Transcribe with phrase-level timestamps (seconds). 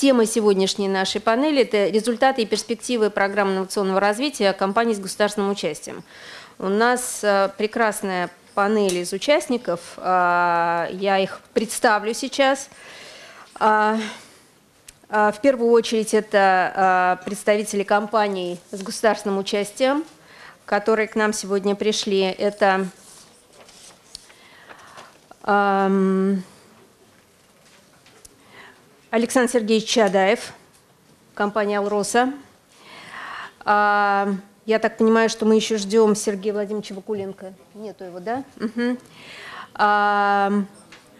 [0.00, 6.02] Тема сегодняшней нашей панели– это результаты и перспективы программы инновационного развития компаний с государственным участием.
[6.58, 9.80] У нас э, прекрасная панель из участников.
[9.98, 12.70] Э, я их представлю сейчас.
[13.60, 13.98] Э,
[15.10, 20.02] в первую очередь это представители компаний с государственным участием,
[20.64, 22.20] которые к нам сегодня пришли.
[22.22, 22.86] Это
[29.10, 30.52] Александр Сергеевич Чадаев,
[31.34, 32.32] компания «Алроса».
[33.64, 34.28] А,
[34.66, 37.52] я так понимаю, что мы еще ждем Сергея Владимировича Вакуленко.
[37.74, 38.44] Нету его, да?
[38.60, 38.98] Угу.
[39.74, 40.52] А,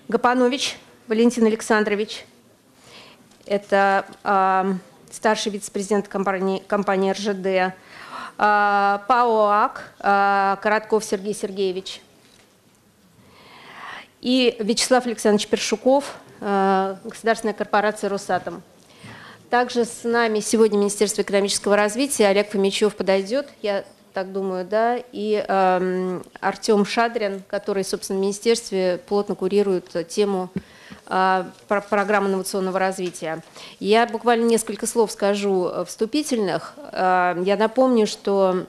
[0.06, 0.76] Гапанович
[1.08, 2.24] Валентин Александрович.
[3.44, 4.72] Это а,
[5.10, 7.74] старший вице-президент компании, компании РЖД.
[8.38, 12.02] А, ПАО а, Коротков Сергей Сергеевич.
[14.20, 18.62] И Вячеслав Александрович Першуков, государственная корпорация «Росатом».
[19.50, 22.28] Также с нами сегодня Министерство экономического развития.
[22.28, 29.00] Олег Фомичев подойдет, я так думаю, да, и э, Артем Шадрин, который, собственно, в министерстве
[29.08, 30.50] плотно курирует тему
[31.06, 33.42] э, программы инновационного развития.
[33.78, 36.74] Я буквально несколько слов скажу э, вступительных.
[36.92, 38.66] Э, я напомню, что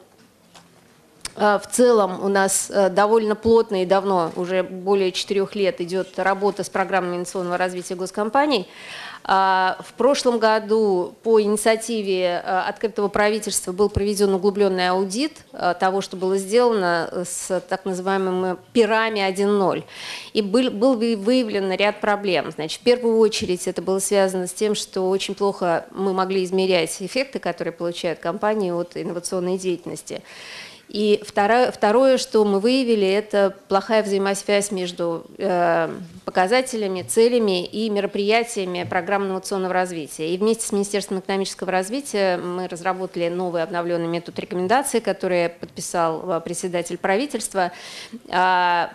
[1.41, 6.63] в целом у нас э, довольно плотно и давно, уже более четырех лет, идет работа
[6.63, 8.67] с программой инновационного развития госкомпаний.
[9.23, 16.01] А, в прошлом году по инициативе э, открытого правительства был проведен углубленный аудит э, того,
[16.01, 19.83] что было сделано с так называемыми пирами 1.0.
[20.33, 22.51] И был выявлен ряд проблем.
[22.51, 26.97] Значит, в первую очередь это было связано с тем, что очень плохо мы могли измерять
[26.99, 30.23] эффекты, которые получают компании от инновационной деятельности.
[30.91, 35.89] И второе, второе, что мы выявили, это плохая взаимосвязь между э,
[36.25, 40.35] показателями, целями и мероприятиями программы инновационного развития.
[40.35, 46.41] И вместе с Министерством экономического развития мы разработали новый обновленный метод рекомендаций, который подписал э,
[46.41, 47.71] председатель правительства
[48.27, 48.87] э,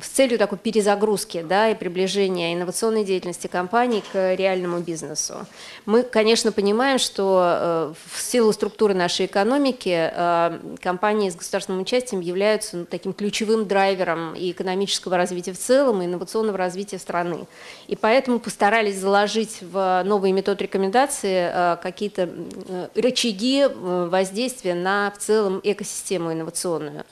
[0.00, 5.44] с целью такой перезагрузки да, и приближения инновационной деятельности компаний к реальному бизнесу.
[5.86, 11.80] Мы, конечно, понимаем, что э, в силу структуры нашей экономики э, компании компании с государственным
[11.80, 17.46] участием являются ну, таким ключевым драйвером и экономического развития в целом, и инновационного развития страны.
[17.86, 25.10] И поэтому постарались заложить в новые методы рекомендации э, какие-то э, рычаги э, воздействия на
[25.16, 27.04] в целом экосистему инновационную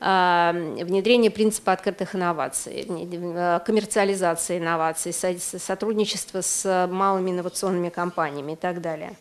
[0.00, 2.88] внедрение принципа открытых инноваций,
[3.66, 9.12] коммерциализация инноваций, сотрудничество с малыми инновационными компаниями и так далее.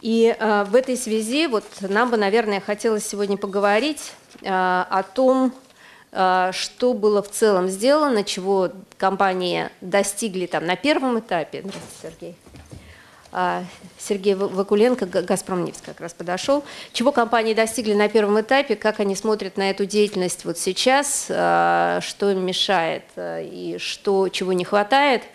[0.00, 4.12] И э, в этой связи вот нам бы, наверное, хотелось сегодня поговорить
[4.42, 5.52] э, о том,
[6.12, 11.62] э, что было в целом сделано, чего компании достигли там на первом этапе.
[11.64, 12.36] Здравствуйте, Сергей.
[13.32, 13.64] А,
[13.98, 16.64] Сергей Вакуленко, «Газпромнефть» как раз подошел.
[16.92, 22.00] Чего компании достигли на первом этапе, как они смотрят на эту деятельность вот сейчас, э,
[22.02, 25.22] что им мешает э, и что, чего не хватает–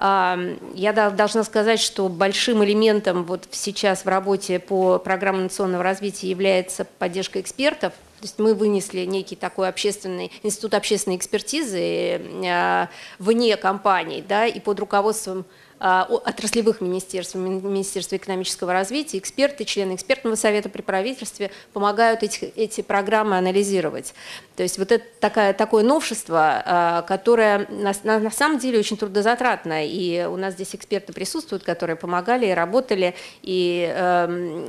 [0.00, 6.86] я должна сказать, что большим элементом вот сейчас в работе по программе национального развития является
[6.98, 7.92] поддержка экспертов.
[7.92, 12.86] То есть мы вынесли некий такой общественный институт общественной экспертизы э,
[13.18, 15.44] вне компаний, да, и под руководством а,
[15.80, 23.38] отраслевых министерств, Министерства экономического развития, эксперты, члены экспертного совета при правительстве помогают эти, эти программы
[23.38, 24.14] анализировать.
[24.56, 28.98] То есть вот это такая, такое новшество, а, которое на, на, на самом деле очень
[28.98, 34.68] трудозатратно, и у нас здесь эксперты присутствуют, которые помогали и работали, и э,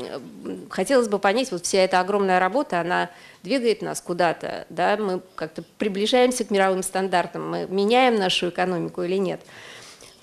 [0.69, 3.09] хотелось бы понять, вот вся эта огромная работа, она
[3.43, 9.17] двигает нас куда-то, да, мы как-то приближаемся к мировым стандартам, мы меняем нашу экономику или
[9.17, 9.41] нет.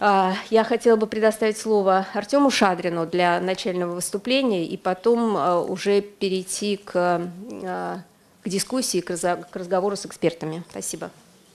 [0.01, 6.01] А, я хотела бы предоставить слово Артему Шадрину для начального выступления и потом а, уже
[6.01, 8.03] перейти к, а,
[8.43, 10.63] к дискуссии, к разговору с экспертами.
[10.71, 11.11] Спасибо.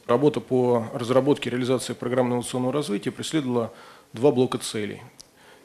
[0.07, 3.71] Работа по разработке и реализации программы инновационного развития преследовала
[4.11, 5.01] два блока целей.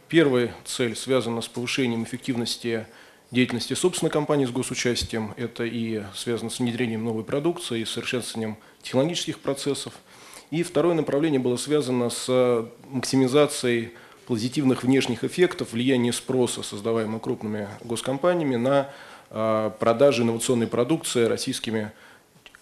[0.07, 2.87] Первая цель связана с повышением эффективности
[3.33, 5.35] деятельности собственной компании с госучастием.
[5.37, 9.95] Это и связано с внедрением новой продукции, и совершенствованием технологических процессов–
[10.51, 13.93] и второе направление было связано с э, максимизацией
[14.27, 18.91] позитивных внешних эффектов влияния спроса, создаваемого крупными госкомпаниями, на
[19.31, 21.93] э, продажи инновационной продукции российскими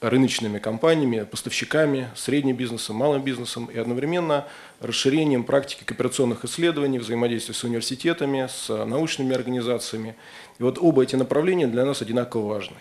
[0.01, 4.47] рыночными компаниями, поставщиками, средним бизнесом, малым бизнесом и одновременно
[4.81, 10.17] расширением практики кооперационных исследований, взаимодействия с университетами, с научными организациями.
[10.59, 12.77] И вот оба эти направления для нас одинаково важны.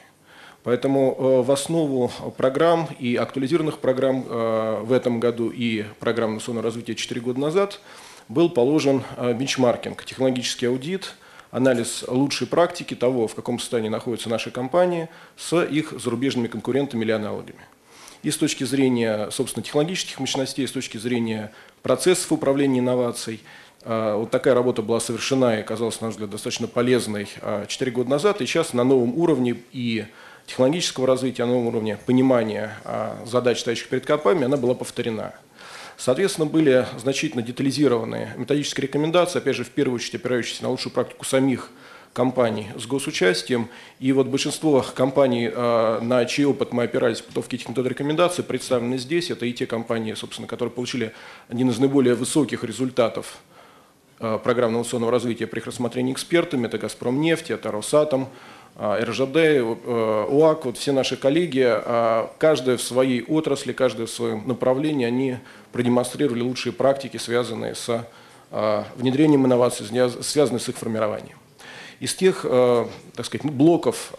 [0.66, 6.66] Поэтому э, в основу программ и актуализированных программ э, в этом году и программ национального
[6.66, 7.80] развития 4 года назад
[8.30, 11.14] был положен бенчмаркинг, технологический аудит,
[11.52, 15.08] анализ лучшей практики того, в каком состоянии находятся наши компании
[15.38, 17.60] с их зарубежными конкурентами или аналогами.
[18.24, 21.52] И с точки зрения, собственно, технологических мощностей, с точки зрения
[21.84, 23.40] процессов управления инноваций–
[23.86, 27.28] вот такая работа была совершена и оказалась, на наш взгляд, достаточно полезной
[27.68, 28.42] 4 а, года назад.
[28.42, 30.06] И сейчас на новом уровне и
[30.46, 35.34] технологического развития, на новом уровне понимания а, задач, стоящих перед компаниями, она была повторена.
[35.98, 41.24] Соответственно, были значительно детализированы методические рекомендации, опять же, в первую очередь опирающиеся на лучшую практику
[41.24, 41.72] самих
[42.12, 43.70] компаний с госучастием.
[44.00, 48.98] И вот большинство компаний, на чей опыт мы опирались в подготовке этих метод рекомендаций, представлены
[48.98, 49.32] здесь.
[49.32, 51.14] Это и те компании, собственно, которые получили
[51.48, 53.40] один из наиболее высоких результатов
[54.18, 56.68] Э, программ инновационного развития при их рассмотрении экспертами.
[56.68, 58.30] Это «Газпром нефть», это «Росатом»,
[58.78, 61.66] РЖД, э, УАК, вот все наши коллеги,
[62.38, 65.38] каждая в своей отрасли, каждая в своем направлении, они
[65.72, 68.08] продемонстрировали лучшие практики, связанные с
[68.96, 69.86] внедрением инноваций,
[70.22, 71.38] связанные с их формированием.
[72.00, 72.46] Из тех,
[73.16, 74.14] так сказать, блоков,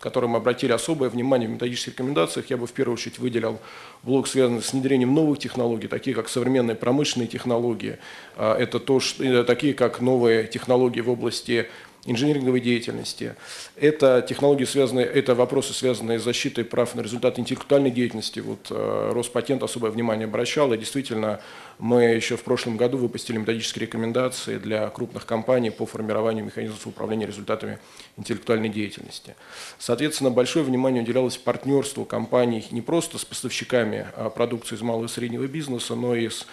[0.00, 3.58] которые мы обратили особое внимание в методических рекомендациях, я бы в первую очередь выделил
[4.02, 7.98] блок, связанный с внедрением новых технологий, такие как современные промышленные технологии,
[8.36, 11.68] а, это то, что, э, такие как новые технологии в области
[12.10, 13.34] инжиниринговой деятельности.
[13.76, 18.40] Это технологии связанные, это вопросы, связанные с защитой прав на результат интеллектуальной деятельности.
[18.40, 21.40] Вот э, Роспатент особое внимание обращал, и действительно
[21.78, 27.26] мы еще в прошлом году выпустили методические рекомендации для крупных компаний по формированию механизмов управления
[27.26, 27.78] результатами
[28.16, 29.36] интеллектуальной деятельности.
[29.78, 35.08] Соответственно, большое внимание уделялось партнерству компаний не просто с поставщиками а, продукции из малого и
[35.08, 36.46] среднего бизнеса, но и с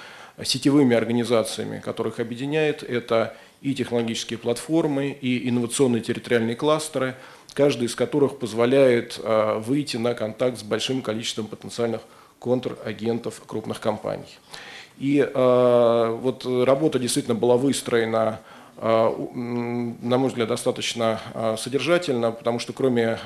[0.43, 7.15] сетевыми организациями, которых объединяет это и технологические платформы, и инновационные территориальные кластеры,
[7.55, 12.01] каждый из которых позволяет а, выйти на контакт с большим количеством потенциальных
[12.39, 14.37] контрагентов крупных компаний.
[14.99, 18.39] И а, вот работа действительно была выстроена,
[18.77, 21.19] а, на мой взгляд, достаточно
[21.57, 23.17] содержательно, потому что кроме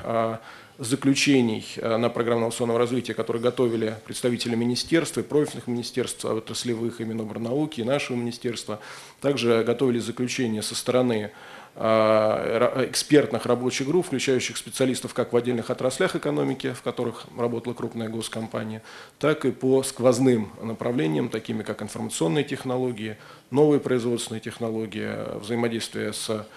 [0.79, 7.81] заключений э, на программу инновационного развития, которые готовили представители министерства профильных министерств, отраслевых и Миноборнауки,
[7.81, 8.79] и нашего министерства.
[9.19, 11.31] Также готовили заключения со стороны
[11.75, 18.07] э, экспертных рабочих групп, включающих специалистов как в отдельных отраслях экономики, в которых работала крупная
[18.07, 18.81] госкомпания,
[19.19, 23.17] так и по сквозным направлениям, такими как информационные технологии,
[23.51, 26.47] новые производственные технологии, взаимодействие с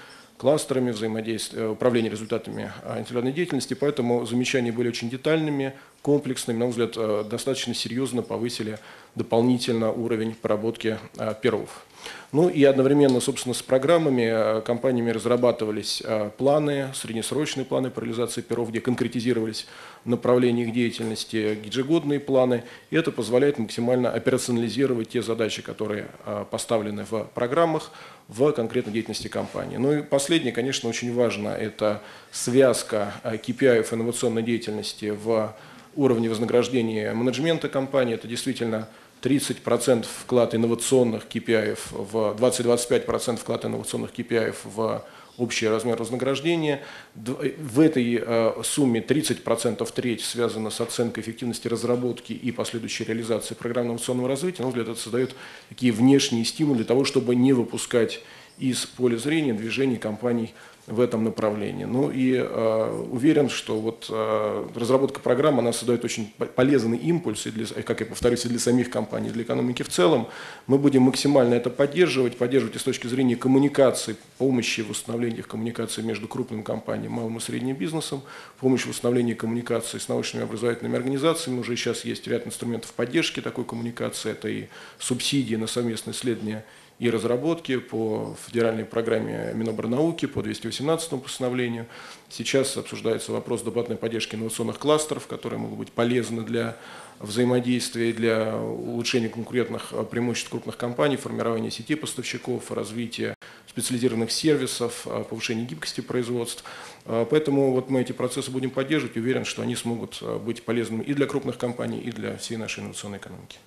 [0.43, 5.73] кластерами взаимодействия, э, управления результатами а, интеллектуальной деятельности, поэтому замечания были очень детальными,
[6.03, 8.81] комплексными, на мой взгляд, э, достаточно серьезно повысили
[9.15, 11.87] дополнительно уровень проработки а, перов.
[12.33, 18.41] Ну и одновременно, собственно, с программами э, компаниями разрабатывались э, планы, среднесрочные планы по реализации
[18.41, 19.67] перов, где конкретизировались
[20.07, 22.65] направления их деятельности, ежегодные планы.
[22.91, 27.91] И это позволяет максимально операционализировать те задачи, которые э, поставлены в программах,
[28.29, 29.77] в конкретной деятельности компании.
[29.77, 32.01] Ну и последнее, конечно, очень важно, это
[32.31, 35.55] связка KPI инновационной деятельности в
[35.97, 38.15] уровне вознаграждения менеджмента компании.
[38.15, 38.89] Это действительно
[39.23, 45.05] 30% вклад инновационных KPI в 20-25% вклад инновационных KPI в
[45.39, 46.83] общий размер вознаграждения.
[47.15, 53.89] В этой э, сумме 30% треть связана с оценкой эффективности разработки и последующей реализации программы
[53.89, 54.63] инновационного развития.
[54.63, 55.35] На мой взгляд, это создает
[55.69, 58.20] такие внешние стимулы для того, чтобы не выпускать
[58.58, 60.53] из поля зрения движений компаний
[60.93, 61.84] в этом направлении.
[61.84, 67.51] Ну и э, уверен, что вот э, разработка программы, она создает очень полезный импульс, и
[67.51, 70.29] для, как я повторюсь, и для самих компаний, и для экономики в целом.
[70.67, 75.49] Мы будем максимально это поддерживать, поддерживать и с точки зрения коммуникации, помощи в восстановлении их
[75.49, 78.20] коммуникации между крупными компаниями, малым и средним бизнесом,
[78.61, 81.61] помощи в восстановлении коммуникации с научными образовательными организациями.
[81.61, 84.67] Уже сейчас есть ряд инструментов поддержки такой коммуникации, это и
[84.99, 86.65] субсидии на совместное исследование
[87.03, 91.87] и разработки по федеральной программе Миноборнауки, по 218 постановлению.
[92.29, 96.77] Сейчас обсуждается вопрос дополнительной поддержки инновационных кластеров, которые могут быть полезны для
[97.19, 103.35] взаимодействия, для улучшения конкурентных преимуществ крупных компаний, формирования сети поставщиков, развития
[103.67, 106.63] специализированных сервисов, повышения гибкости производств.
[107.05, 109.17] Поэтому вот мы эти процессы будем поддерживать.
[109.17, 113.19] Уверен, что они смогут быть полезными и для крупных компаний, и для всей нашей инновационной
[113.19, 113.59] экономики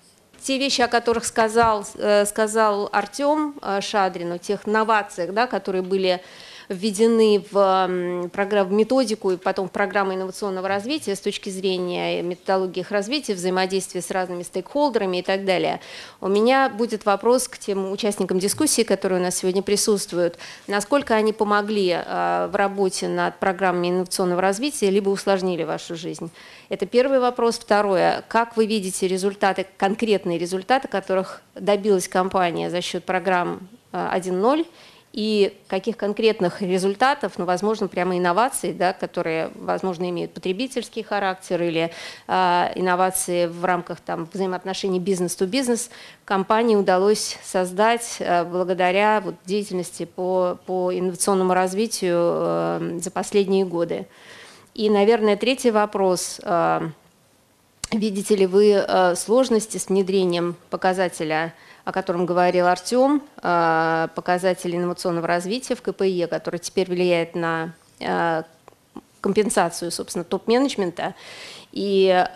[0.46, 5.82] те вещи, о которых сказал, э, сказал Артем э, Шадрин, о тех новациях, да, которые
[5.82, 6.22] были
[6.68, 12.80] введены в, программу, в методику и потом в программу инновационного развития с точки зрения методологии
[12.80, 15.80] их развития, взаимодействия с разными стейкхолдерами и так далее.
[16.20, 20.38] У меня будет вопрос к тем участникам дискуссии, которые у нас сегодня присутствуют.
[20.66, 26.30] Насколько они помогли в работе над программами инновационного развития, либо усложнили вашу жизнь?
[26.68, 27.58] Это первый вопрос.
[27.58, 28.24] Второе.
[28.28, 34.64] Как вы видите результаты, конкретные результаты, которых добилась компания за счет программ 1.0 э,
[35.12, 41.92] и каких конкретных результатов, ну, возможно, прямо инноваций, да, которые, возможно, имеют потребительский характер или
[42.26, 45.90] э, инновации в рамках там, взаимоотношений бизнес-то-бизнес,
[46.24, 54.06] компании удалось создать э, благодаря вот, деятельности по, по инновационному развитию э, за последние годы.
[54.76, 56.38] И, наверное, третий вопрос.
[56.42, 56.82] Э,
[57.92, 61.54] видите ли вы э, сложности с внедрением показателя,
[61.86, 67.72] о котором говорил Артем, э, показателя инновационного развития в КПИ, который теперь влияет на
[69.22, 71.14] компенсацию, собственно, топ-менеджмента.
[71.72, 72.26] И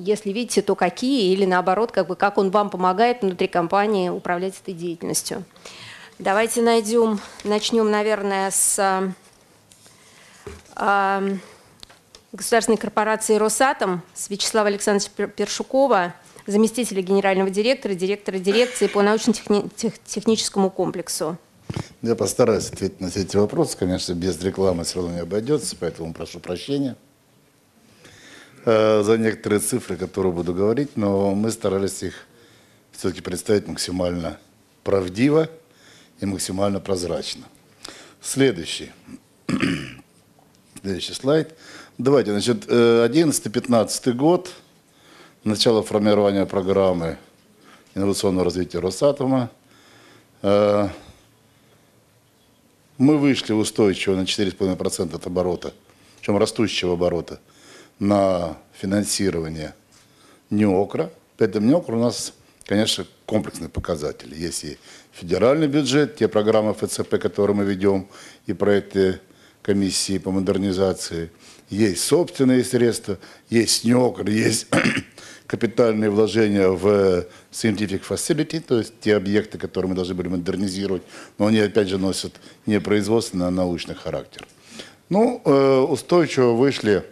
[0.00, 4.58] если видите, то какие, или наоборот, как, бы, как он вам помогает внутри компании управлять
[4.60, 5.44] этой деятельностью.
[6.18, 9.14] Давайте найдем, начнем, наверное, с
[12.32, 16.14] государственной корпорации «Росатом» с Вячеслава Александровича Першукова,
[16.46, 21.38] заместителя генерального директора, директора дирекции по научно-техническому комплексу.
[22.02, 23.76] Я постараюсь ответить на все эти вопросы.
[23.76, 26.96] Конечно, без рекламы все равно не обойдется, поэтому прошу прощения
[28.64, 32.26] э, за некоторые цифры, которые буду говорить, но мы старались их
[32.92, 34.38] все-таки представить максимально
[34.84, 35.50] правдиво
[36.20, 37.44] и максимально прозрачно.
[38.22, 38.90] Следующий.
[40.82, 41.54] Следующий слайд.
[41.98, 44.52] Давайте, значит, 11-15 год,
[45.42, 47.18] начало формирования программы
[47.96, 49.50] инновационного развития Росатома.
[50.42, 50.90] Э,
[52.98, 55.74] мы вышли устойчиво на 4,5% от оборота,
[56.20, 57.40] причем растущего оборота,
[57.98, 59.74] на финансирование
[60.50, 61.10] НИОКРа.
[61.36, 62.32] Поэтому НИОКР у нас,
[62.64, 64.32] конечно, комплексный показатель.
[64.36, 64.78] Есть и
[65.10, 68.06] федеральный бюджет, те программы ФЦП, которые мы ведем,
[68.46, 69.20] и проекты
[69.62, 71.32] комиссии по модернизации–
[71.70, 73.18] есть собственные средства,
[73.50, 74.66] есть НИОКР, есть
[75.46, 81.02] капитальные вложения в scientific facility, то есть те объекты, которые мы должны были модернизировать,
[81.38, 82.34] но они опять же носят
[82.66, 84.46] не производственный, а научный характер.
[85.08, 87.04] Ну, э, устойчиво вышли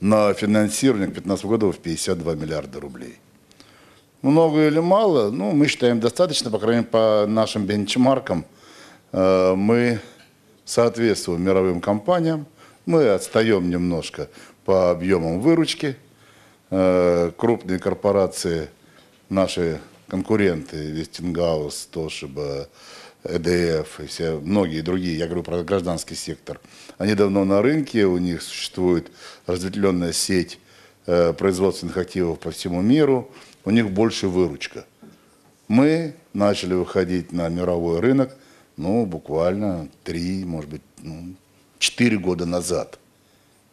[0.00, 3.18] на финансирование к 2015 году в 52 миллиарда рублей.
[4.22, 5.30] Много или мало?
[5.30, 8.44] Ну, мы считаем достаточно, по крайней мере, по нашим бенчмаркам.
[9.12, 10.00] Э, мы
[10.64, 12.46] соответствуем мировым компаниям,
[12.86, 14.28] мы отстаем немножко
[14.64, 15.96] по объемам выручки.
[16.70, 18.68] Э, крупные корпорации,
[19.28, 22.68] наши конкуренты, Вестингаус, Тошиба,
[23.24, 26.60] ЭДФ и все, многие другие, я говорю про гражданский сектор,
[26.98, 29.10] они давно на рынке, у них существует
[29.46, 30.58] разветвленная сеть
[31.06, 33.30] э, производственных активов по всему миру,
[33.64, 34.84] у них больше выручка.
[35.68, 38.36] Мы начали выходить на мировой рынок,
[38.76, 41.34] ну, буквально три, может быть, ну,
[41.78, 42.98] 4 года назад.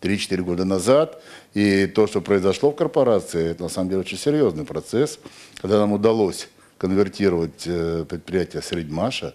[0.01, 1.21] 3-4 года назад.
[1.53, 5.19] И то, что произошло в корпорации, это на самом деле очень серьезный процесс,
[5.61, 9.33] когда нам удалось конвертировать э, предприятие Средмаша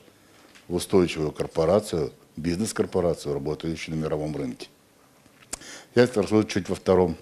[0.68, 4.68] в устойчивую корпорацию, бизнес-корпорацию, работающую на мировом рынке.
[5.94, 7.16] Я это расскажу чуть во втором,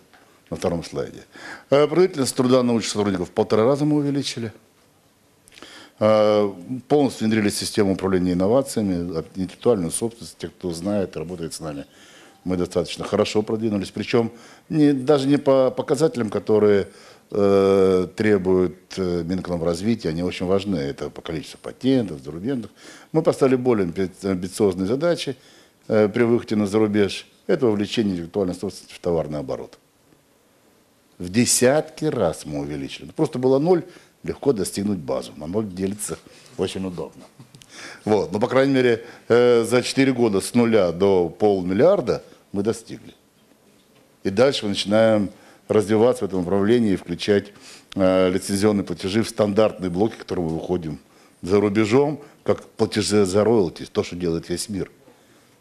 [0.51, 1.25] на втором слайде.
[1.71, 4.53] Э, производительность труда научных сотрудников в полтора раза мы увеличили–
[5.99, 11.87] полностью внедрили систему управления инновациями, интеллектуальную собственность, те, кто знает, работает с нами.
[12.45, 14.31] Мы достаточно хорошо продвинулись, причем
[14.69, 16.89] не, даже не по показателям, которые
[17.31, 20.77] э, требуют э, Минэкономразвития, они очень важны.
[20.77, 22.71] Это по количеству патентов, зарубежных.
[23.11, 25.37] Мы поставили более амбициозные задачи
[25.89, 27.27] э, при выходе на зарубеж.
[27.47, 29.79] Это вовлечение интеллектуальной собственности в товарный оборот.
[31.19, 33.11] В десятки раз мы увеличили.
[33.11, 33.85] Просто было ноль,
[34.27, 35.33] легко достигнуть базу.
[35.37, 36.19] На ноль делиться
[36.59, 37.25] очень удобно.
[38.05, 38.33] Вот.
[38.33, 43.15] Но, по крайней мере, э, за 4 года с нуля до полмиллиарда мы достигли.
[44.25, 45.31] И дальше мы начинаем
[45.69, 47.53] развиваться в этом направлении и включать
[47.95, 50.99] э, лицензионные платежи в стандартные блоки, которые мы выходим
[51.43, 54.91] за рубежом, как платежи за роялти, то, что делает весь мир.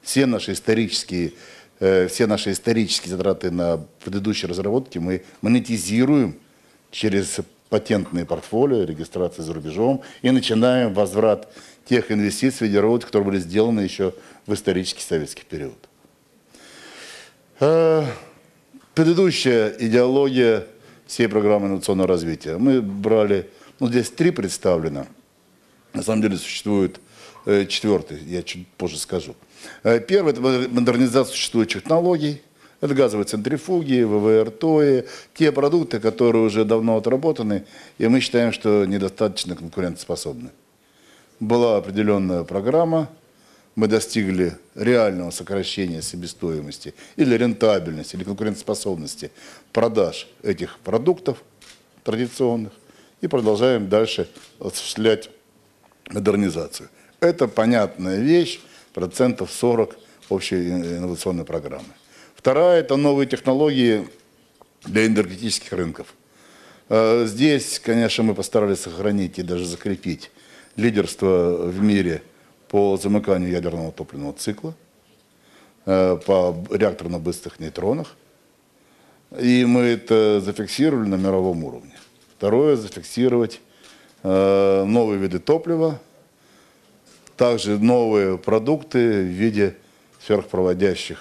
[0.01, 1.34] Все наши исторические,
[1.79, 6.36] э, все наши исторические затраты на предыдущие разработки мы монетизируем
[6.91, 11.51] через патентные портфолио, регистрации за рубежом и начинаем возврат
[11.86, 14.13] тех инвестиций в которые были сделаны еще
[14.45, 15.77] в исторический советский период.
[17.60, 18.05] Э,
[18.93, 20.65] предыдущая идеология
[21.07, 22.57] всей программы инновационного развития.
[22.57, 25.07] Мы брали, ну здесь три представлено.
[25.93, 27.00] На самом деле существует
[27.45, 29.36] э, четвертый, я чуть позже скажу.
[29.84, 32.41] Э, первый– это модернизация существующих технологий.
[32.82, 37.65] Это газовые центрифуги, ВВР, ТОИ, те продукты, которые уже давно отработаны,
[37.98, 40.50] и мы считаем, что недостаточно конкурентоспособны.
[41.39, 43.10] Была определенная программа,
[43.75, 49.32] мы достигли реального сокращения себестоимости или рентабельности, или конкурентоспособности
[49.74, 51.44] продаж этих продуктов
[52.03, 52.72] традиционных
[53.22, 54.29] и продолжаем дальше
[54.60, 55.29] осуществлять
[56.10, 56.89] модернизацию.
[57.20, 58.60] Это понятная вещь,
[58.94, 59.98] процентов 40
[60.29, 61.89] общей инновационной программы.
[62.45, 64.07] Вторая– это новые технологии
[64.83, 66.13] для энергетических рынков.
[66.89, 70.29] Э, здесь, конечно, мы постарались сохранить и даже закрепить
[70.75, 72.21] лидерство в мире
[72.67, 74.75] по замыканию ядерного топливного цикла,
[75.87, 78.15] э, по реакторно-быстрых нейтронах.
[79.39, 81.95] И мы это зафиксировали на мировом уровне.
[82.37, 83.59] Второе– зафиксировать
[84.21, 85.99] э, новые виды топлива,
[87.37, 89.75] также новые продукты в виде
[90.23, 91.19] сверхпроводящих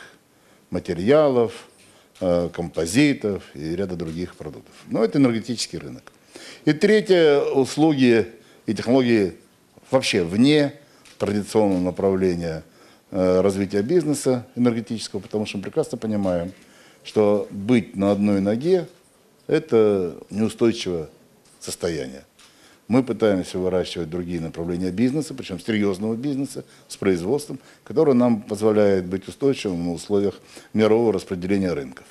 [0.74, 1.52] материалов,
[2.20, 4.74] э, композитов и ряда других продуктов.
[4.88, 6.12] Но это энергетический рынок.
[6.64, 8.26] И третье– услуги
[8.66, 9.34] и технологии
[9.90, 10.74] вообще вне
[11.18, 12.64] традиционного направления
[13.10, 16.52] э, развития бизнеса энергетического, потому что мы прекрасно понимаем,
[17.04, 18.86] что быть на одной ноге–
[19.46, 21.08] это неустойчивое
[21.60, 22.24] состояние.
[22.86, 29.26] Мы пытаемся выращивать другие направления бизнеса, причем серьезного бизнеса, с производством, которое нам позволяет быть
[29.26, 30.34] устойчивым в условиях
[30.74, 32.04] мирового распределения рынков.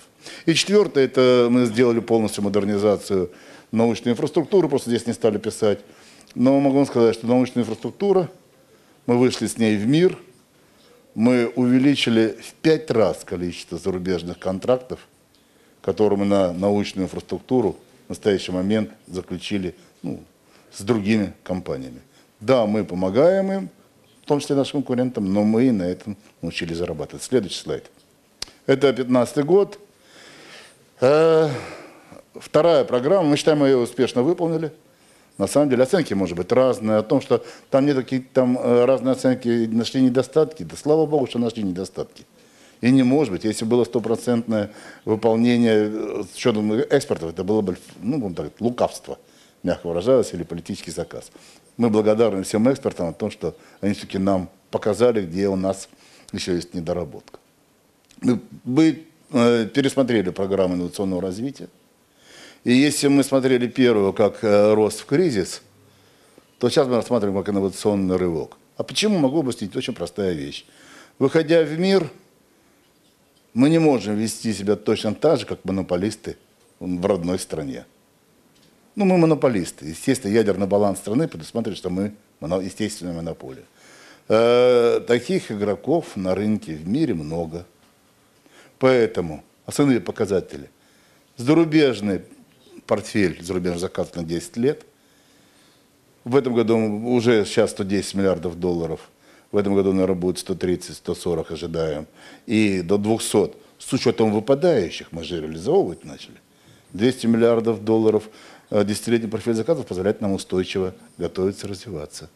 [0.46, 3.30] И четвертое, это мы сделали полностью модернизацию
[3.72, 5.80] научной инфраструктуры, просто здесь не стали писать.
[6.34, 8.30] Но могу вам сказать, что научная инфраструктура,
[9.06, 10.18] мы вышли с ней в мир,
[11.14, 15.08] мы увеличили в пять раз количество зарубежных контрактов,
[15.84, 17.78] которые мы на научную инфраструктуру
[18.08, 20.24] в настоящий момент заключили ну,
[20.74, 22.02] с другими компаниями.
[22.40, 23.70] Да, мы помогаем им,
[24.24, 27.24] в том числе нашим конкурентам, но мы на этом научились зарабатывать.
[27.24, 27.90] Следующий слайд.
[28.66, 29.80] Это 2015 год.
[31.02, 31.50] Э,
[32.36, 34.72] вторая программа, мы считаем, мы ее успешно выполнили.
[35.38, 36.98] На самом деле оценки, может быть, разные.
[36.98, 40.64] О том, что там нет какие там э, разные оценки, нашли недостатки.
[40.64, 42.26] Да слава богу, что нашли недостатки.
[42.82, 44.72] И не может быть, если было стопроцентное
[45.06, 49.18] выполнение э, с учетом экспортов, это было бы, ну, так, лукавство
[49.64, 51.32] мягко выражаясь, или политический заказ.
[51.78, 55.90] Мы благодарны всем экспертам о том, что они все-таки нам показали, где у нас
[56.32, 57.40] еще есть недоработка.
[58.22, 61.70] Мы, мы э, пересмотрели программу инновационного развития.
[62.64, 65.62] И если мы смотрели первую как э, рост в кризис,
[66.60, 68.58] то сейчас мы рассматриваем как инновационный рывок.
[68.78, 69.76] А почему могу объяснить?
[69.76, 70.66] Очень простая вещь.
[71.20, 72.10] Выходя в мир,
[73.54, 76.38] мы не можем вести себя точно так же, как монополисты
[76.80, 77.86] в родной стране.
[78.96, 79.88] Ну, мы монополисты.
[79.88, 83.64] Естественно, ядерный баланс страны предусматривает, что мы естественная монополия.
[84.30, 87.66] Э, таких игроков на рынке в мире много.
[88.78, 90.70] Поэтому основные показатели.
[91.38, 92.22] Зарубежный
[92.86, 94.86] портфель, зарубежный заказ на 10 лет.
[96.24, 99.10] В этом году уже сейчас 110 миллиардов долларов.
[99.52, 102.08] В этом году, наверное, будет 130-140 ожидаем.
[102.46, 103.54] И до 200.
[103.80, 106.43] С учетом выпадающих мы же реализовывать начали.
[106.94, 108.24] 200 миллиардов долларов–
[108.74, 112.28] Э, десятилетний профиль заказов позволяет нам устойчиво готовиться, развиваться.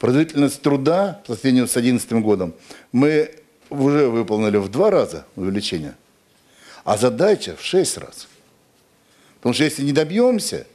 [0.00, 2.54] Производительность труда по сравнению с 2011 годом
[2.90, 3.36] мы
[3.68, 5.94] уже выполнили в два раза увеличение,
[6.82, 8.26] а задача в шесть раз.
[9.36, 10.66] Потому что если не добьемся,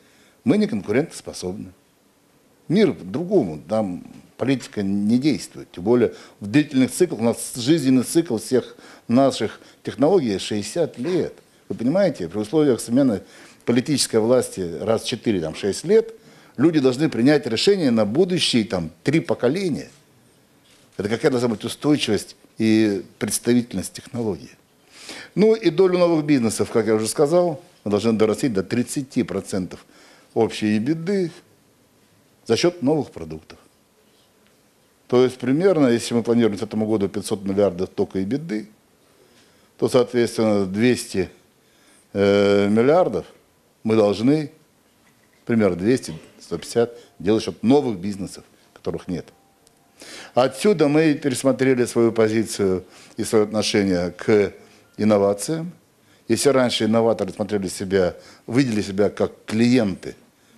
[0.45, 1.73] мы не конкурентоспособны.
[2.69, 4.01] Мир по-другому, там
[4.37, 5.69] политика не действует.
[5.73, 8.77] Тем более в длительных циклах, у нас жизненный цикл всех
[9.09, 11.33] наших технологий 60 лет.
[11.69, 13.21] Вы понимаете, при условиях смены
[13.65, 16.13] политической власти раз в 4-6 лет,
[16.57, 19.89] люди должны принять решение на будущие там, три поколения.
[20.97, 24.51] Это какая должна быть устойчивость и представительность технологии.
[25.33, 29.77] Ну и долю новых бизнесов, как я уже сказал, мы должны дорастить до 30%
[30.33, 31.31] общей беды
[32.45, 33.59] за счет новых продуктов.
[35.07, 38.69] То есть примерно, если мы планируем к этому году 500 миллиардов только и беды,
[39.77, 41.29] то, соответственно, 200
[42.15, 43.25] э, миллиардов
[43.83, 44.51] мы должны
[45.45, 49.27] примерно 200-150 делать счет новых бизнесов, которых нет.
[50.33, 52.85] Отсюда мы пересмотрели свою позицию
[53.17, 54.53] и свое отношение к
[54.97, 55.71] инновациям.
[56.27, 58.15] Если раньше инноваторы смотрели себя,
[58.47, 60.15] видели себя как клиенты,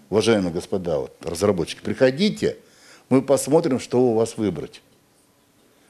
[0.09, 2.57] уважаемые господа, вот, разработчики, приходите,
[3.09, 4.81] мы посмотрим, что у вас выбрать.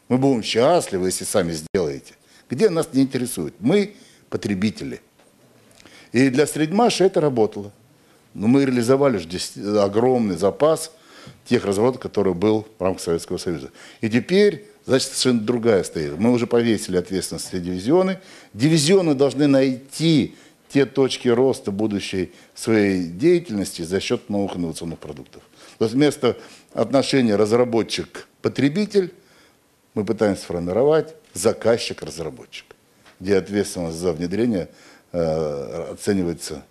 [0.07, 2.13] Мы будем счастливы, если сами сделаете.
[2.49, 3.53] Где нас не интересует?
[3.59, 3.95] Мы
[4.29, 5.01] потребители.
[6.17, 7.71] И для Средмаша это работало.
[8.33, 10.91] Но мы реализовали здесь огромный запас
[11.45, 13.69] тех разворотов, который был в рамках Советского Союза.
[14.01, 16.17] И теперь задача совершенно другая стоит.
[16.17, 18.19] Мы уже повесили ответственность за дивизионы.
[18.55, 20.33] Дивизионы должны найти
[20.69, 25.43] те точки роста будущей своей деятельности за счет новых инновационных продуктов.
[25.77, 26.35] То есть вместо
[26.73, 29.13] отношения разработчик-потребитель
[29.93, 32.65] мы пытаемся сформировать заказчик-разработчик,
[33.19, 34.69] где ответственность за внедрение
[35.11, 36.63] оценивается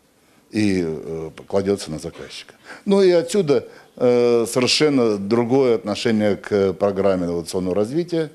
[0.50, 2.54] и э, кладется на заказчика.
[2.84, 8.30] Ну и отсюда э, совершенно другое отношение к программе инновационного развития.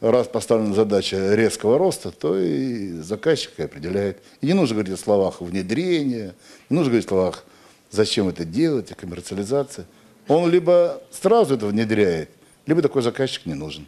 [0.00, 4.22] Раз поставлена задача резкого роста, то и заказчик определяет.
[4.40, 6.34] И не нужно говорить о словах внедрения,
[6.68, 7.44] не нужно говорить о словах,
[7.90, 9.86] зачем это делать, о коммерциализации.
[10.28, 12.30] Он либо сразу это внедряет,
[12.66, 13.86] либо такой заказчик не нужен.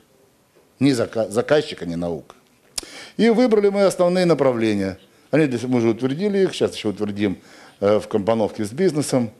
[0.78, 2.34] Ни зака заказчик, а не наука.
[3.16, 4.98] И выбрали мы основные направления.
[5.36, 7.36] Они, мы уже утвердили их, сейчас еще утвердим
[7.80, 9.30] э, в компоновке с бизнесом.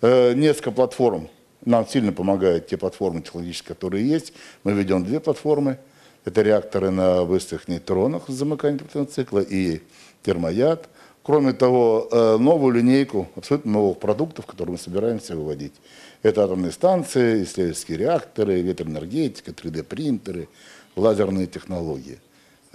[0.00, 1.28] Э, несколько платформ.
[1.62, 4.32] Нам сильно помогают те платформы технологические, которые есть.
[4.64, 5.76] Мы ведем две платформы.
[6.24, 9.82] Это реакторы на быстрых нейтронах с замыканием цикла и
[10.22, 10.88] термояд.
[11.22, 15.74] Кроме того, э, новую линейку абсолютно новых продуктов, которые мы собираемся выводить.
[16.22, 20.48] Это атомные станции, исследовательские реакторы, ветроэнергетика, 3D-принтеры,
[20.96, 22.20] лазерные технологии.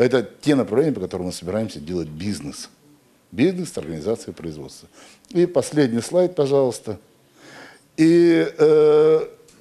[0.02, 2.70] Это те направления, по которым мы собираемся делать бизнес.
[3.32, 4.90] Бизнес, организация производства.
[5.30, 7.00] И последний слайд, пожалуйста.
[7.98, 9.20] И э,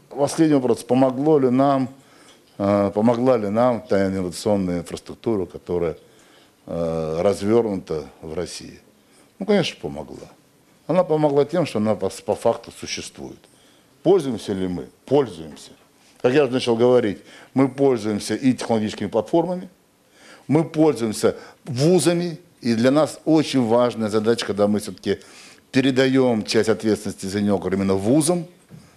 [0.09, 0.83] последний вопрос.
[0.83, 1.91] Помогло ли нам,
[2.57, 5.99] э, помогла ли нам та инновационная инфраструктура, которая
[6.67, 8.81] э, развернута в России?
[9.39, 10.29] Ну, конечно, помогла.
[10.87, 13.39] Она помогла тем, что она по, по факту существует.
[14.03, 14.89] Пользуемся ли мы?
[15.05, 15.73] Пользуемся.
[16.23, 17.19] Как я уже начал говорить,
[17.53, 19.69] мы пользуемся и технологическими платформами,
[20.51, 25.21] мы пользуемся вузами, и для нас очень важная задача, когда мы все-таки
[25.71, 28.47] передаем часть ответственности за него именно вузам.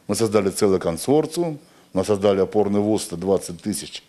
[0.08, 1.60] Мы создали целый консорциум,
[1.94, 4.04] мы создали опорный вуз, 120 тысяч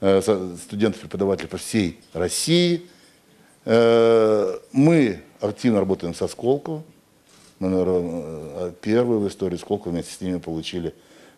[0.00, 0.20] э,
[0.64, 2.82] студентов-преподавателей по всей России.
[3.64, 6.82] Э, мы активно работаем со Сколково,
[7.60, 10.92] мы, наверное, первые в истории Сколково вместе с ними получили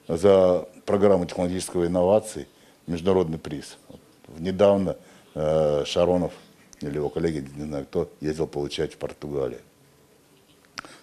[0.09, 2.47] за программу технологического инноваций
[2.87, 3.77] международный приз.
[3.91, 4.01] Вот,
[4.39, 4.97] недавно
[5.35, 6.33] э, Шаронов
[6.81, 9.61] или его коллеги, не знаю кто, ездил получать в Португалию.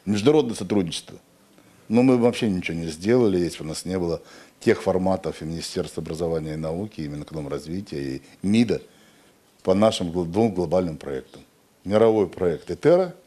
[0.05, 1.17] Международное сотрудничество.
[1.87, 4.21] Но мы вообще ничего не сделали, если бы у нас не было
[4.59, 8.81] тех форматов и Министерства образования и науки, именно развития и МИДа
[9.63, 11.41] по нашим двум глобальным проектам.
[11.83, 13.15] Мировой проект ЭТЕРА–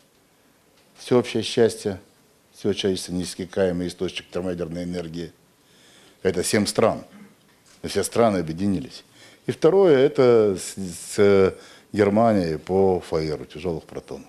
[1.00, 1.98] всеобщее счастье,
[2.52, 5.32] всеобщее неиссякаемый источник термоядерной энергии.
[6.22, 7.04] Это семь стран.
[7.82, 9.04] Все страны объединились.
[9.46, 11.54] И второе, это с, с
[11.92, 14.28] Германией по фаеру тяжелых протонов.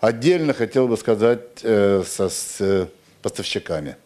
[0.00, 2.88] Отдельно хотел бы сказать э, со, с
[3.22, 3.96] поставщиками.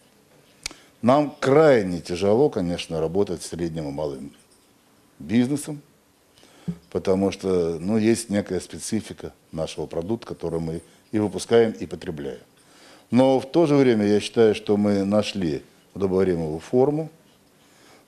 [1.01, 4.33] Нам крайне тяжело, конечно, работать с средним и малым
[5.19, 5.81] бизнесом,
[6.89, 12.41] потому что ну, есть некая специфика нашего продукта, который мы и выпускаем, и потребляем.
[13.09, 17.20] Но в то же время я считаю, что мы нашли удобоваримую форму э,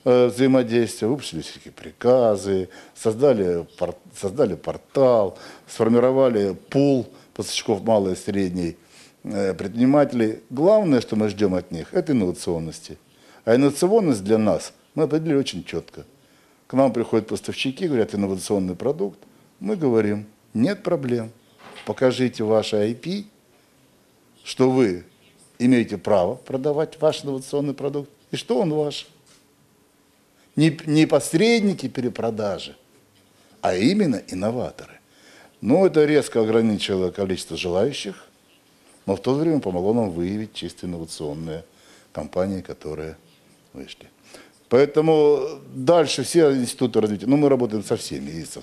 [0.03, 5.37] взаимодействия, выпустили всякие приказы, создали, пор, создали портал,
[5.67, 8.77] сформировали пул поставщиков малой и средней
[9.23, 10.39] э, предпринимателей.
[10.49, 12.97] Главное, что мы ждем от них, это инновационности.
[13.45, 16.05] А инновационность для нас мы определили очень четко.
[16.67, 19.19] К нам приходят поставщики, говорят, инновационный продукт.
[19.59, 21.31] Мы говорим, нет проблем
[21.85, 23.25] покажите ваше IP,
[24.43, 25.05] что вы
[25.59, 29.07] имеете право продавать ваш инновационный продукт, и что он ваш.
[30.55, 32.75] Не, не посредники перепродажи,
[33.61, 34.99] а именно инноваторы.
[35.61, 38.27] Ну, это резко ограничило количество желающих,
[39.05, 41.63] но в то время помогло нам выявить чисто инновационные
[42.11, 43.17] компании, которые
[43.73, 44.09] вышли.
[44.69, 48.61] Поэтому дальше все институты развития, ну, мы работаем со всеми, и со,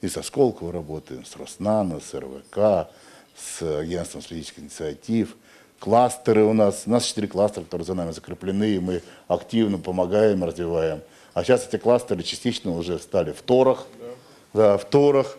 [0.00, 2.90] и со Сколково работаем, с Роснано, с РВК,
[3.36, 5.36] с агентством стратегических инициатив.
[5.78, 10.44] Кластеры у нас, у нас четыре кластера, которые за нами закреплены, и мы активно помогаем,
[10.44, 11.00] развиваем.
[11.36, 14.06] А сейчас эти кластеры частично уже стали в Торах, да.
[14.54, 15.36] Да, в Торах.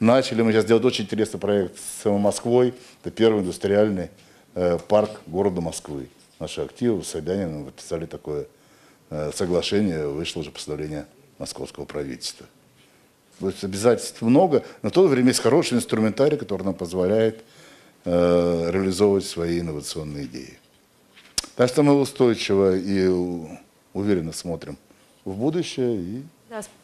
[0.00, 2.74] Начали мы сейчас делать очень интересный проект с Москвой.
[3.00, 4.10] Это первый индустриальный
[4.56, 6.08] э, парк города Москвы.
[6.40, 8.48] Наши активы с Собяниным подписали такое
[9.10, 11.06] э, соглашение, вышло уже постановление
[11.38, 12.46] московского правительства.
[13.38, 17.44] То есть обязательств много, но в то время есть хороший инструментарий, который нам позволяет
[18.04, 20.58] э, реализовывать свои инновационные идеи.
[21.54, 23.06] Так что мы устойчиво и
[23.92, 24.76] уверенно смотрим
[25.26, 26.00] в будущее.
[26.00, 26.22] И...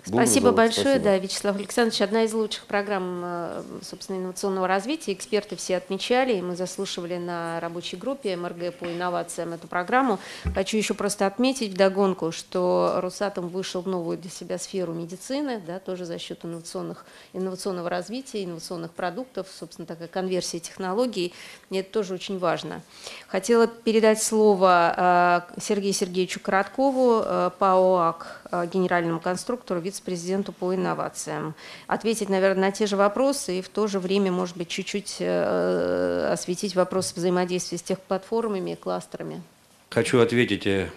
[0.06, 1.04] Буду Спасибо за- большое, спасибо.
[1.04, 2.00] да, Вячеслав Александрович.
[2.02, 5.12] Одна из лучших программ, э, собственно, инновационного развития.
[5.12, 10.18] Эксперты все отмечали, и мы заслушивали на рабочей группе МРГ по инновациям эту программу.
[10.54, 15.78] Хочу еще просто отметить вдогонку, что Росатом вышел в новую для себя сферу медицины, да,
[15.78, 21.32] тоже за счет инновационных, инновационного развития, инновационных продуктов, собственно, такая конверсия технологий.
[21.70, 22.82] И это тоже очень важно.
[23.28, 31.54] Хотела передать слово э, Сергею Сергеевичу Короткову, э, ПАО АК, генеральному конструктору, вице-президенту по инновациям.
[31.86, 36.30] Ответить, наверное, на те же вопросы и в то же время, может быть, чуть-чуть э,
[36.32, 39.42] осветить вопрос взаимодействия с техплатформами и кластерами.
[39.90, 40.88] Хочу ответить э,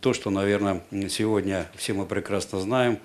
[0.00, 2.98] то, что, наверное, сегодня все мы прекрасно знаем,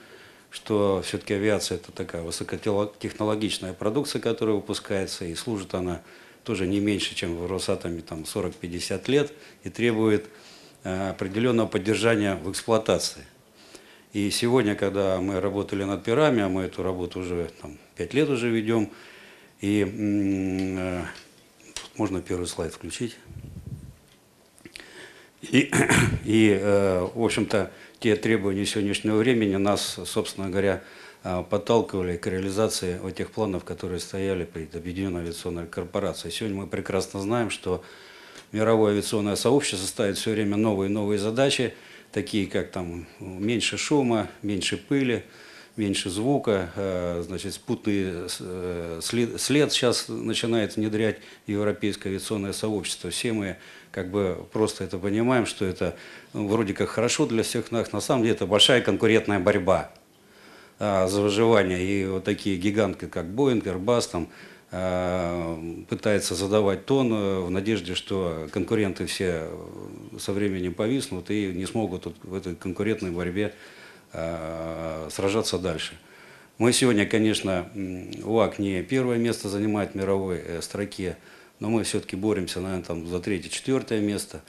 [0.50, 6.02] что все-таки авиация это такая высокотехнологичная продукция, которая выпускается, и служит она
[6.44, 9.32] тоже не меньше, чем в Росатоме там 40-50 лет,
[9.64, 10.28] и требует
[10.84, 13.24] э, определенного поддержания в эксплуатации.
[14.12, 18.30] И сегодня, когда мы работали над пирами, а мы эту работу уже там, 5 лет
[18.30, 18.90] уже ведем,
[19.62, 21.04] и э,
[21.96, 23.18] можно первый слайд включить.
[25.42, 25.72] И,
[26.26, 30.82] и э, в общем-то, те требования сегодняшнего времени нас, собственно говоря,
[31.24, 36.34] э, подталкивали к реализации тех планов, которые стояли перед Объединенной авиационной корпорацией.
[36.34, 37.84] Сегодня мы прекрасно знаем, что
[38.52, 41.76] мировое авиационное сообщество ставит все время новые и новые задачи,
[42.12, 45.24] такие как там меньше шума, меньше пыли,
[45.76, 51.18] меньше звука, э, значит, спутный э, след, след сейчас начинает внедрять
[51.48, 53.10] европейское авиационное сообщество.
[53.10, 53.58] Все мы
[53.92, 55.96] как бы просто это понимаем, что это
[56.34, 59.92] ну, вроде как хорошо для всех нас, на самом деле это большая конкурентная борьба
[60.80, 61.84] а, за выживание.
[61.84, 64.28] И вот такие гиганты, как Boeing, Airbus, там,
[64.72, 71.48] а, пытаются задавать тон э, в надежде, что конкуренты все э, со временем повиснут и
[71.48, 73.54] не смогут в этой конкурентной борьбе
[74.12, 75.94] сражаться дальше.
[76.60, 77.70] Мы сегодня, конечно,
[78.26, 81.16] УАК не первое место занимает в мировой э, строке,
[81.62, 84.42] но мы все-таки боремся, наверное, там за третье-четвертое место.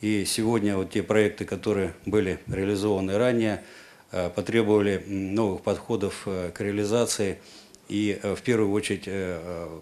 [0.00, 3.64] И сегодня вот те проекты, которые были реализованы ранее,
[4.12, 7.40] э, потребовали новых подходов э, к реализации
[7.88, 9.80] и э, в первую очередь э, э,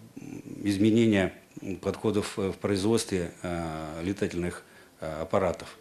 [0.65, 1.33] изменения
[1.81, 3.31] подходов в производстве
[4.03, 4.63] летательных
[5.01, 5.79] аппаратов,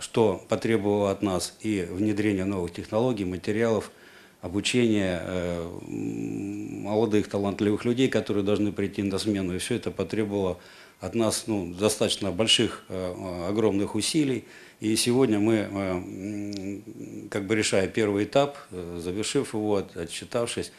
[0.00, 3.92] что потребовало от нас и внедрение новых технологий, материалов,
[4.40, 5.22] обучение
[5.86, 9.54] молодых талантливых людей, которые должны прийти на смену.
[9.54, 10.58] И все это потребовало
[10.98, 12.84] от нас ну, достаточно больших,
[13.48, 14.44] огромных усилий.
[14.80, 16.82] И сегодня мы,
[17.30, 18.58] как бы решая первый этап,
[18.98, 20.72] завершив его, от- отчитавшись,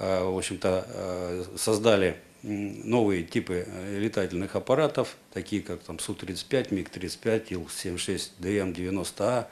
[0.00, 8.30] в общем-то, э, создали новые типы э, летательных аппаратов, такие как там Су-35, МиГ-35, Ил-76,
[8.38, 9.46] ДМ-90А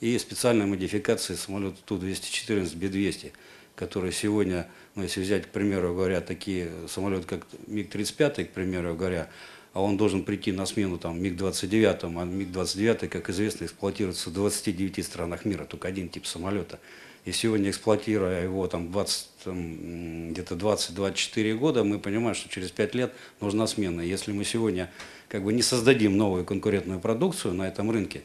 [0.00, 3.30] и специальные модификации самолета Ту-214, Б-200,
[3.76, 9.28] которые сегодня, ну, если взять, к примеру говоря, такие самолеты, как МиГ-35, к примеру говоря,
[9.72, 15.04] а он должен прийти на смену там, МиГ-29, а МиГ-29, как известно, эксплуатируется в 29
[15.04, 16.80] странах мира, только один тип самолета.
[17.24, 22.94] И сегодня, эксплуатируя его там, 20, там, где-то 20-24 года, мы понимаем, что через 5
[22.96, 24.00] лет нужна смена.
[24.00, 24.90] Если мы сегодня
[25.28, 28.22] как бы не создадим новую конкурентную продукцию на этом рынке,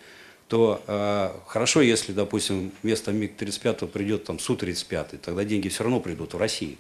[0.48, 6.34] то э, хорошо, если, допустим, вместо МиГ-35 придет там Су-35, тогда деньги все равно придут
[6.34, 6.78] в Россию.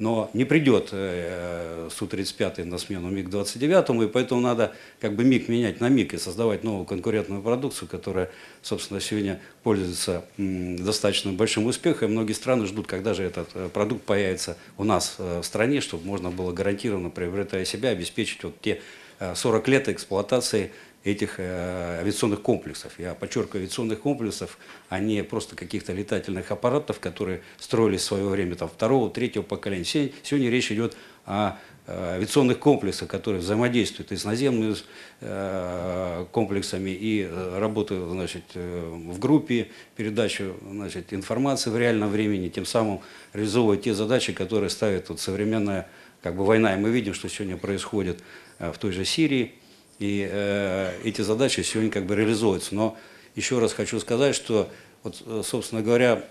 [0.00, 5.80] Но не придет э, Су-35 на смену МиГ-29, и поэтому надо как бы МиГ менять
[5.80, 8.30] на МиГ и создавать новую конкурентную продукцию, которая,
[8.62, 12.08] собственно, сегодня пользуется достаточно большим успехом.
[12.08, 15.82] И многие страны ждут, когда же этот э, продукт появится у нас э, в стране,
[15.82, 18.80] чтобы можно было гарантированно, приобретая себя, обеспечить вот те
[19.18, 22.92] э, 40 лет эксплуатации этих э, авиационных комплексов.
[22.98, 24.58] Я подчеркиваю, авиационных комплексов,
[24.88, 29.84] а не просто каких-то летательных аппаратов, которые строились в свое время там, второго, третьего поколения.
[29.84, 34.76] Се- Сегодня речь идет о э, авиационных комплексах, которые взаимодействуют и с наземными
[35.22, 43.00] э, комплексами, и работают значит, в группе, передачу значит, информации в реальном времени, тем самым
[43.32, 45.88] реализовывая те задачи, которые ставит вот, современная
[46.22, 46.74] как бы, война.
[46.74, 48.22] И мы видим, что сегодня происходит
[48.58, 49.54] в той же Сирии,
[50.00, 52.74] и э, эти задачи сегодня как бы реализуются.
[52.74, 52.96] Но
[53.36, 54.68] еще раз хочу сказать, что,
[55.02, 56.24] вот, э, собственно говоря,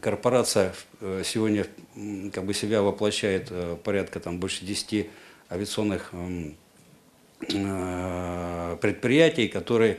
[0.00, 1.66] корпорация э, сегодня
[2.32, 5.06] как бы себя воплощает э, порядка там, больше 10
[5.50, 6.10] авиационных
[7.48, 9.98] э, предприятий, которые,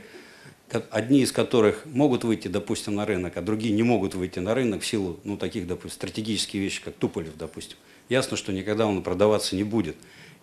[0.68, 4.54] ко- одни из которых могут выйти, допустим, на рынок, а другие не могут выйти на
[4.54, 7.78] рынок в силу ну, таких, допустим, стратегических вещей, как Туполев, допустим.
[8.10, 9.96] ясно, что никогда он продаваться не будет.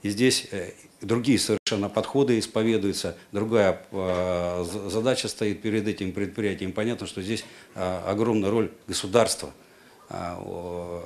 [0.03, 6.71] И здесь э, другие совершенно подходы исповедуются, другая э, задача стоит перед этим предприятием.
[6.71, 9.51] Понятно, что здесь э, огромная роль государства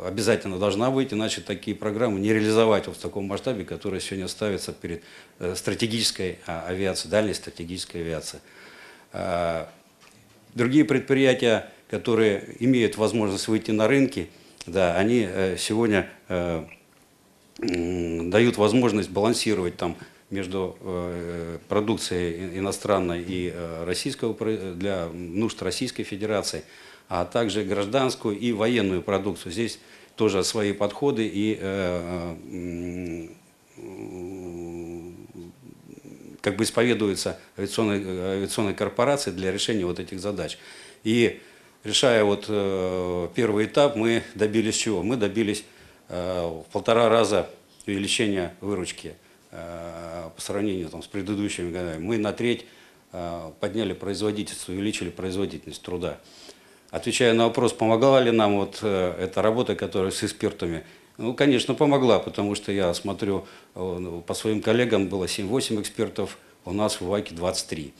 [0.03, 5.03] обязательно должна быть, иначе такие программы не реализовать в таком масштабе, который сегодня ставится перед
[5.53, 8.41] стратегической а, авиацией, дальней стратегической авиацией.
[10.55, 14.27] Другие предприятия, которые имеют возможность выйти на рынки,
[14.65, 15.29] да, они
[15.59, 16.09] сегодня
[17.57, 19.95] дают возможность балансировать там
[20.29, 24.33] между э, продукцией иностранной и э, российского
[24.73, 26.63] для нужд Российской Федерации,
[27.07, 29.51] а также гражданскую и военную продукцию.
[29.51, 29.79] Здесь
[30.15, 33.27] тоже свои подходы и э,
[36.41, 38.03] как бы исповедуются авиационной,
[38.35, 40.57] авиационной корпорации для решения вот этих задач.
[41.03, 41.41] И
[41.83, 42.45] решая вот
[43.35, 45.03] первый этап, мы добились чего?
[45.03, 45.65] Мы добились
[46.09, 47.49] в полтора раза
[47.87, 49.15] увеличения выручки
[49.51, 52.03] э, по сравнению там, с предыдущими годами.
[52.03, 52.65] Мы на треть
[53.11, 56.19] э, подняли производительность, увеличили производительность труда.
[56.91, 60.85] Отвечая на вопрос, помогала ли нам вот эта работа, которая с экспертами,
[61.17, 67.01] ну, конечно, помогла, потому что я смотрю, по своим коллегам было 7-8 экспертов, у нас
[67.01, 67.93] в ВАКе 23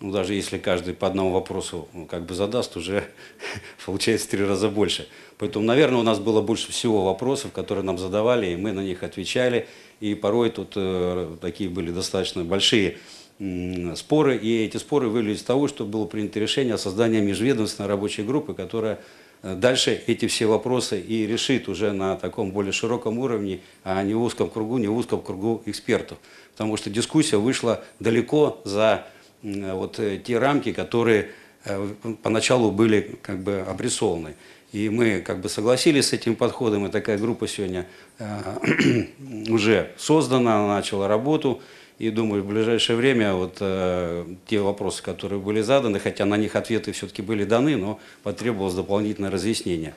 [0.00, 3.04] ну, даже если каждый по одному вопросу ну, как бы задаст, уже
[3.86, 5.08] получается в три раза больше.
[5.38, 9.02] Поэтому, наверное, у нас было больше всего вопросов, которые нам задавали, и мы на них
[9.02, 9.66] отвечали.
[10.00, 12.98] И порой тут э, такие были достаточно большие
[13.38, 17.88] э, споры, и эти споры вылились из того, что было принято решение о создании межведомственной
[17.88, 19.00] рабочей группы, которая
[19.42, 24.14] э, дальше эти все вопросы и решит уже на таком более широком уровне, а не
[24.14, 26.18] в узком кругу, не в узком кругу экспертов.
[26.52, 29.06] Потому что дискуссия вышла далеко за
[29.44, 31.30] вот э, те рамки, которые
[31.64, 31.88] э,
[32.22, 34.34] поначалу были как бы обрисованы.
[34.72, 37.86] И мы как бы согласились с этим подходом, и такая группа сегодня
[38.18, 39.06] э,
[39.48, 41.60] уже создана, начала работу.
[41.98, 46.56] И думаю, в ближайшее время вот э, те вопросы, которые были заданы, хотя на них
[46.56, 49.94] ответы все-таки были даны, но потребовалось дополнительное разъяснение.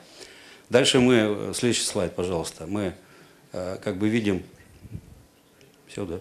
[0.70, 2.92] Дальше мы, следующий слайд, пожалуйста, мы
[3.52, 4.42] э, как бы видим,
[5.88, 6.20] все, да,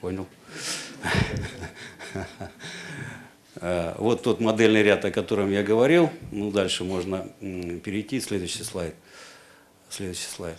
[0.00, 0.28] понял.
[3.56, 6.10] Э, вот тот модельный ряд, о котором я говорил.
[6.32, 8.20] Ну, дальше можно перейти.
[8.20, 8.94] Следующий слайд.
[9.88, 10.58] Следующий слайд.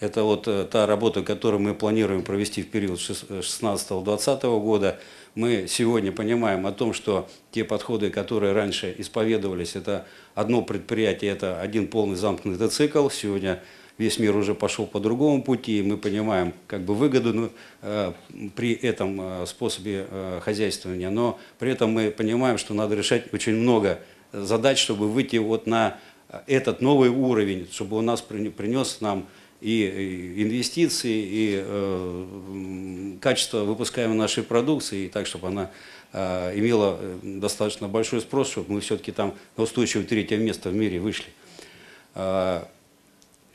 [0.00, 4.98] Это вот э, та работа, которую мы планируем провести в период 16-20 года.
[5.34, 11.60] Мы сегодня понимаем о том, что те подходы, которые раньше исповедовались, это одно предприятие, это
[11.60, 13.08] один полный замкнутый цикл.
[13.08, 13.62] Сегодня
[13.98, 17.52] весь мир уже пошел по другому пути, и мы понимаем как бы выгоду
[17.82, 18.12] э,
[18.56, 23.54] при этом э, способе э, хозяйствования, но при этом мы понимаем, что надо решать очень
[23.54, 24.00] много
[24.32, 25.98] задач, чтобы выйти вот на
[26.46, 29.26] этот новый уровень, чтобы он нас принес нам
[29.60, 35.70] и инвестиции, и э, качество выпускаемой нашей продукции, и так, чтобы она
[36.12, 40.98] э, имела достаточно большой спрос, чтобы мы все-таки там на устойчивое третье место в мире
[40.98, 41.26] вышли.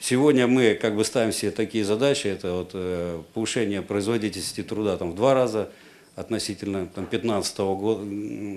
[0.01, 5.11] Сегодня мы как бы ставим себе такие задачи, это вот э, повышение производительности труда там,
[5.11, 5.69] в два раза
[6.15, 8.05] относительно 2015 года,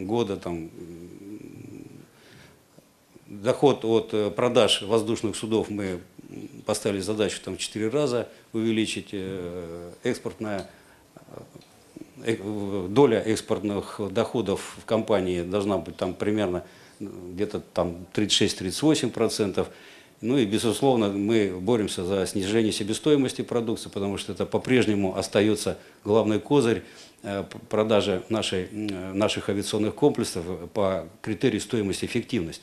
[0.07, 0.71] года там,
[3.27, 5.99] доход от э, продаж воздушных судов мы
[6.65, 10.71] поставили задачу там, в 4 раза увеличить, э, экспортная
[12.25, 16.63] доля экспортных доходов в компании должна быть там примерно
[17.01, 19.71] где-то там 36-38 процентов.
[20.23, 26.39] Ну и, безусловно, мы боремся за снижение себестоимости продукции, потому что это по-прежнему остается главный
[26.39, 26.85] козырь
[27.25, 32.63] э, продажи нашей, наших авиационных комплексов по критерию стоимость эффективность.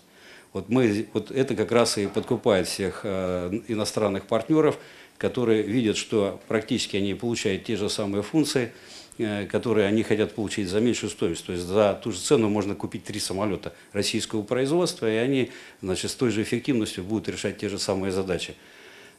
[0.54, 4.80] Вот, мы, вот это как раз и подкупает всех э, иностранных партнеров,
[5.18, 9.09] которые видят, что практически они получают те же самые функции– Э,
[9.50, 11.46] которые они хотят получить за меньшую стоимость.
[11.46, 15.52] То есть за ту же цену можно купить три самолета российского производства, и они
[15.82, 18.56] значит, с той же эффективностью будут решать те же самые задачи.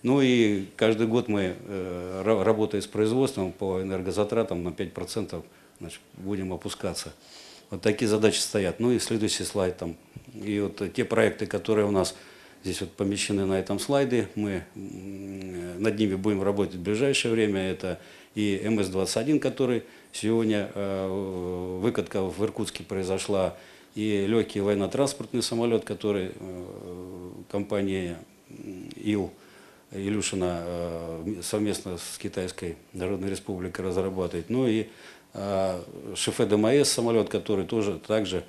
[0.03, 5.45] Ну и каждый год мы, э, работая с производством по энергозатратам на 5%,
[5.79, 7.13] значит, будем опускаться.
[7.69, 8.81] Вот такие задачи стоят.
[8.81, 9.97] Ну и следующий слайд там.
[10.35, 12.15] И вот те проекты, которые у нас
[12.65, 17.71] здесь вот помещены на этом слайде, мы над ними будем работать в ближайшее время.
[17.71, 18.01] Это
[18.35, 23.57] и МС-21, который сегодня э, выкатка в Иркутске произошла,
[23.95, 28.19] и легкий военно-транспортный самолет, который э, компания
[28.97, 29.33] ИЛ
[29.91, 34.49] Илюшина э, совместно с Китайской Народной Республикой разрабатывает.
[34.49, 34.87] Ну и
[36.17, 38.45] Шефе ДМС самолет, который тоже также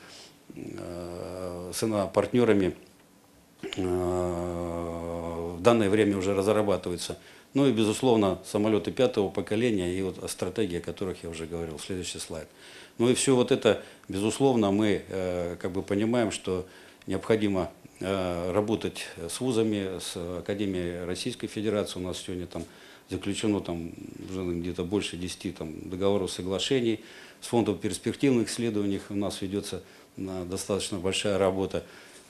[0.55, 2.75] с партнерами
[3.77, 7.19] в данное время уже разрабатываются.
[7.53, 11.79] Ну и, безусловно, самолеты пятого поколения и вот о стратегии, о которых я уже говорил.
[11.79, 12.47] Следующий слайд.
[12.97, 16.65] Ну и все вот это, безусловно, мы э, как бы понимаем, что
[17.07, 21.99] необходимо э, работать с вузами, с Академией Российской Федерации.
[21.99, 22.63] У нас сегодня там
[23.09, 23.91] заключено там
[24.29, 27.01] уже где-то больше 10 там, договоров, соглашений.
[27.41, 29.83] С фондом перспективных исследований у нас ведется
[30.15, 31.83] э, достаточно большая работа.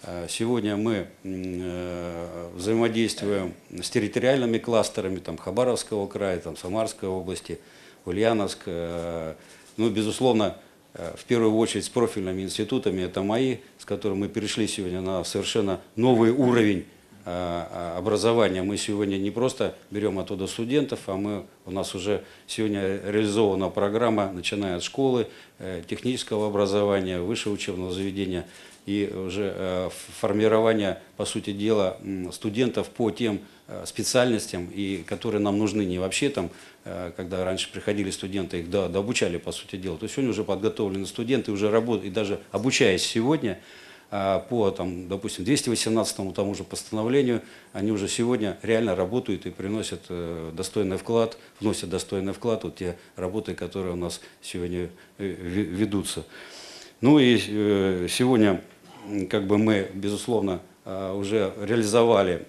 [0.04, 7.60] Э, Сегодня мы э, взаимодействуем с территориальными кластерами там, Хабаровского края, там, Самарской области,
[8.06, 8.60] Ульяновск.
[8.66, 9.36] э,
[9.78, 10.58] Ну, безусловно,
[10.94, 15.80] в первую очередь с профильными институтами, это мои, с которыми мы перешли сегодня на совершенно
[15.96, 16.86] новый уровень
[17.24, 18.62] образования.
[18.62, 24.34] Мы сегодня не просто берем оттуда студентов, а мы, у нас уже сегодня реализована программа,
[24.34, 25.28] начиная от школы,
[25.88, 28.46] технического образования, высшего учебного заведения
[28.86, 31.98] и уже э, формирование, по сути дела,
[32.32, 36.50] студентов по тем э, специальностям, и которые нам нужны не вообще там,
[36.84, 39.98] э, когда раньше приходили студенты, их до- дообучали, по сути дела.
[39.98, 43.60] То есть сегодня уже подготовлены студенты, уже работают, и даже обучаясь сегодня,
[44.10, 50.02] по, там, допустим, 218 тому же постановлению, они уже сегодня реально работают и приносят
[50.54, 56.26] достойный вклад, вносят достойный вклад вот те работы, которые у нас сегодня ве- ведутся.
[57.00, 57.38] Ну и
[58.10, 58.62] сегодня
[59.30, 62.46] как бы мы, безусловно, э, уже реализовали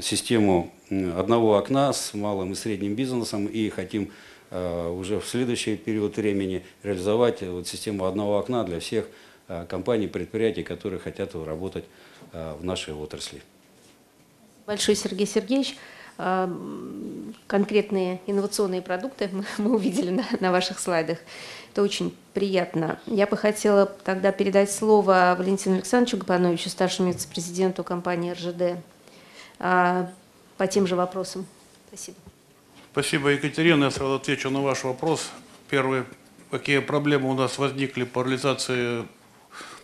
[0.00, 0.72] систему
[1.16, 4.10] одного окна с малым и средним бизнесом и хотим
[4.50, 9.06] э, уже в следующий период времени реализовать э, вот систему одного окна для всех
[9.48, 11.84] э, компаний, предприятий, которые хотят работать
[12.32, 13.42] в нашей отрасли.
[14.66, 15.76] Большой Сергей Сергеевич.
[16.18, 21.18] А, м, Конкретные инновационные продукты мы, мы увидели на, на ваших слайдах.
[21.72, 22.98] Это очень приятно.
[23.06, 28.82] Я бы хотела тогда передать слово Валентину Александровичу Гапановичу, старшему вице-президенту компании РЖД,
[29.58, 30.10] а,
[30.56, 31.46] по тем же вопросам.
[31.88, 32.16] Спасибо.
[32.92, 33.84] Спасибо, Екатерина.
[33.84, 35.30] Я сразу отвечу на ваш вопрос.
[35.68, 36.04] Первый,
[36.50, 39.06] какие проблемы у нас возникли по реализации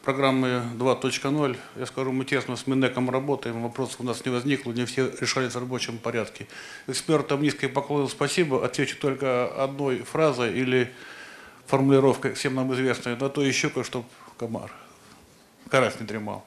[0.08, 1.56] программы 2.0.
[1.76, 5.54] Я скажу, мы тесно с Минэком работаем, вопросов у нас не возникло, не все решались
[5.54, 6.46] в рабочем порядке.
[6.86, 8.64] Экспертам низкий поклон спасибо.
[8.64, 10.90] Отвечу только одной фразой или
[11.66, 14.06] формулировкой, всем нам известной, на то еще кое чтобы
[14.38, 14.72] комар
[15.68, 16.42] карась не дремал.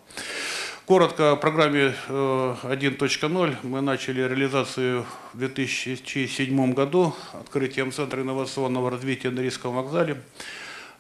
[0.88, 3.55] Коротко о программе э, 1.0.
[3.62, 10.20] Мы начали реализацию в 2007 году открытием Центра инновационного развития на Рижском вокзале.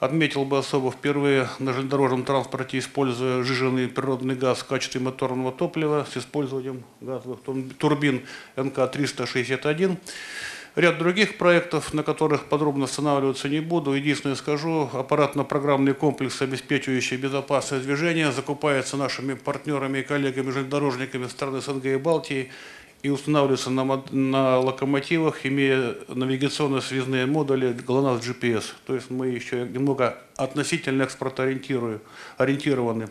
[0.01, 6.07] Отметил бы особо впервые на железнодорожном транспорте, используя сжиженный природный газ в качестве моторного топлива
[6.11, 8.25] с использованием газовых тур- турбин
[8.55, 9.97] НК-361.
[10.75, 13.93] Ряд других проектов, на которых подробно останавливаться не буду.
[13.93, 21.97] Единственное скажу, аппаратно-программный комплекс, обеспечивающий безопасность движения, закупается нашими партнерами и коллегами-железнодорожниками стран СНГ и
[21.97, 22.49] Балтии
[23.03, 28.63] и устанавливается на, на локомотивах, имея навигационно-связные модули GLONASS GPS.
[28.85, 32.01] То есть мы еще немного относительно экспортоориентирую-
[32.37, 33.09] ориентированы.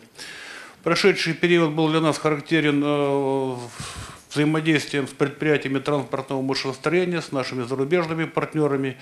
[0.83, 3.55] Прошедший период был для нас характерен э,
[4.31, 8.97] взаимодействием с предприятиями транспортного машиностроения, с нашими зарубежными партнерами.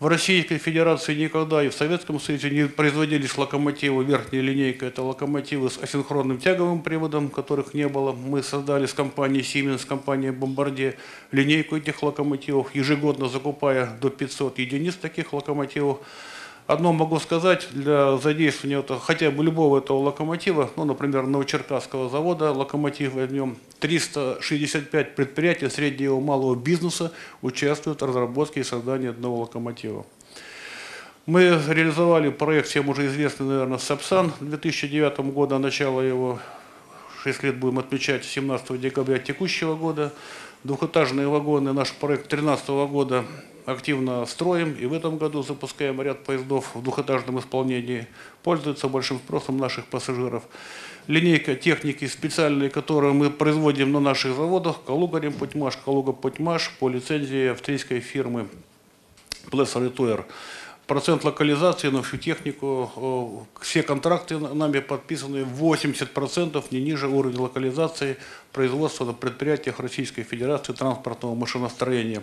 [0.00, 4.88] В Российской Федерации никогда и в Советском Союзе не производились локомотивы верхней линейкой.
[4.88, 8.10] Это локомотивы с асинхронным тяговым приводом, которых не было.
[8.10, 10.96] Мы создали с компанией Siemens, компанией Bombardier
[11.30, 16.00] линейку этих локомотивов, ежегодно закупая до 500 единиц таких локомотивов.
[16.66, 22.52] Одно могу сказать, для задействования вот хотя бы любого этого локомотива, ну, например, Новочеркасского завода,
[22.52, 27.12] локомотив возьмем, 365 предприятий среднего и малого бизнеса
[27.42, 30.06] участвуют в разработке и создании одного локомотива.
[31.26, 36.38] Мы реализовали проект, всем уже известный, наверное, САПСАН 2009 года, начало его
[37.24, 40.14] 6 лет будем отмечать 17 декабря текущего года.
[40.64, 43.26] Двухэтажные вагоны, наш проект 2013 года
[43.66, 48.06] активно строим и в этом году запускаем ряд поездов в двухэтажном исполнении.
[48.42, 50.44] Пользуется большим спросом наших пассажиров.
[51.06, 57.48] Линейка техники специальной, которую мы производим на наших заводах, Калуга Ремпутьмаш, Калуга Путьмаш по лицензии
[57.48, 58.48] австрийской фирмы
[59.50, 60.24] Плессер и Туэр.
[60.86, 67.40] Процент локализации на всю технику, о, все контракты на- нами подписаны 80% не ниже уровня
[67.40, 68.18] локализации
[68.52, 72.22] производства на предприятиях Российской Федерации транспортного машиностроения.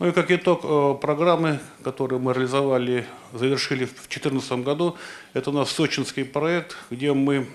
[0.00, 4.96] Ну и как итог э, программы, которые мы реализовали, завершили в 2014 году,
[5.34, 7.46] это у нас сочинский проект, где мы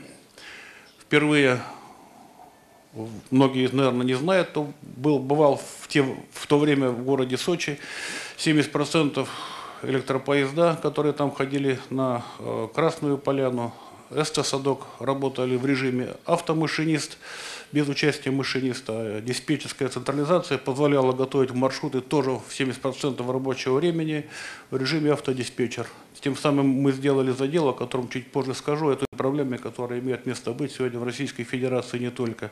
[1.02, 1.60] впервые
[3.32, 7.80] многие, наверное, не знают, то был, бывал в, те, в то время в городе Сочи
[8.38, 9.28] 70%
[9.82, 13.74] электропоезда, которые там ходили на э, Красную Поляну,
[14.12, 17.18] Эстосадок работали в режиме автомашинист.
[17.72, 19.22] Без участия машиниста.
[19.22, 24.26] Диспетчерская централизация позволяла готовить маршруты тоже в 70% рабочего времени
[24.72, 25.88] в режиме автодиспетчер.
[26.26, 30.54] Тем самым мы сделали задел, о котором чуть позже скажу, это проблемы, которые имеют место
[30.54, 32.52] быть сегодня в Российской Федерации не только.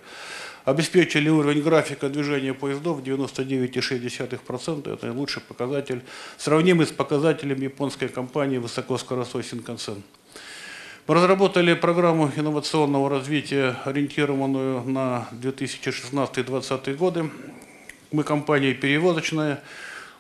[0.66, 6.03] Обеспечили уровень графика движения поездов 99,6%, это лучший показатель,
[6.38, 10.03] сравнимый с показателем японской компании высокоскоростной Синкансен.
[11.06, 17.30] Мы разработали программу инновационного развития, ориентированную на 2016-2020 годы.
[18.14, 19.62] Мы компания перевозочная,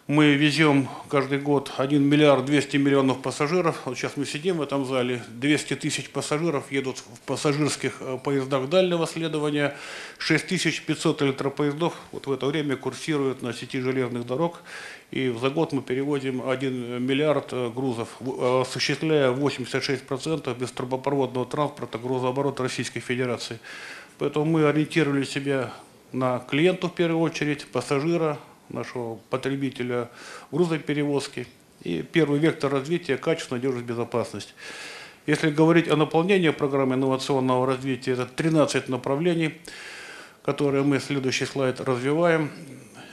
[0.07, 3.83] мы везем каждый год 1 миллиард 200 миллионов пассажиров.
[3.85, 5.23] Вот сейчас мы сидим в этом зале.
[5.29, 9.77] 200 тысяч пассажиров едут в пассажирских э, поездах дальнего следования.
[10.17, 14.61] 6500 электропоездов вот в это время курсируют на сети железных дорог.
[15.11, 21.97] И за год мы перевозим 1 миллиард э, грузов, э, осуществляя 86% без трубопроводного транспорта
[21.97, 23.57] грузооборота Российской Федерации.
[24.17, 25.73] Поэтому мы ориентировали себя
[26.11, 28.37] на клиентов в первую очередь, пассажира,
[28.73, 30.09] нашего потребителя
[30.51, 31.47] грузоперевозки.
[31.83, 34.53] И первый вектор развития– качество, надежность, безопасность.
[35.25, 39.53] Если говорить о наполнении программы инновационного развития, это 13 направлений,
[40.43, 42.51] которые мы, следующий слайд, развиваем.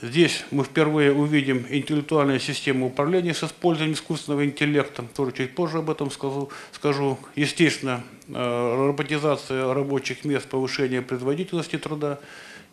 [0.03, 5.05] Здесь мы впервые увидим интеллектуальную систему управления с использованием искусственного интеллекта.
[5.15, 6.51] Тоже чуть позже об этом скажу.
[6.73, 7.19] скажу.
[7.37, 12.19] Естественно, э, роботизация рабочих мест, повышение производительности труда.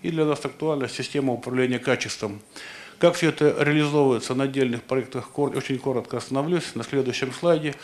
[0.03, 2.39] И для нас актуальна система управления качеством.
[2.99, 7.75] Как все это реализовывается на отдельных проектах, очень коротко остановлюсь на следующем слайде.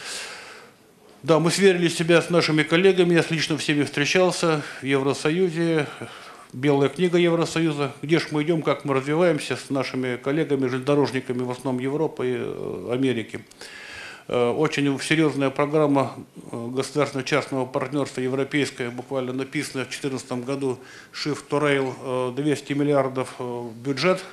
[1.21, 5.87] Да, мы сверили себя с нашими коллегами, я лично всеми встречался в Евросоюзе,
[6.51, 11.49] Белая книга Евросоюза, где же мы идем, как мы развиваемся с нашими коллегами, железнодорожниками в
[11.49, 13.39] основном Европы и э, Америки.
[14.27, 16.13] Э, очень серьезная программа
[16.51, 20.77] э, государственно-частного партнерства европейская, буквально написанная в 2014 году,
[21.11, 23.33] Shift to Rail, 200 миллиардов
[23.83, 24.23] бюджет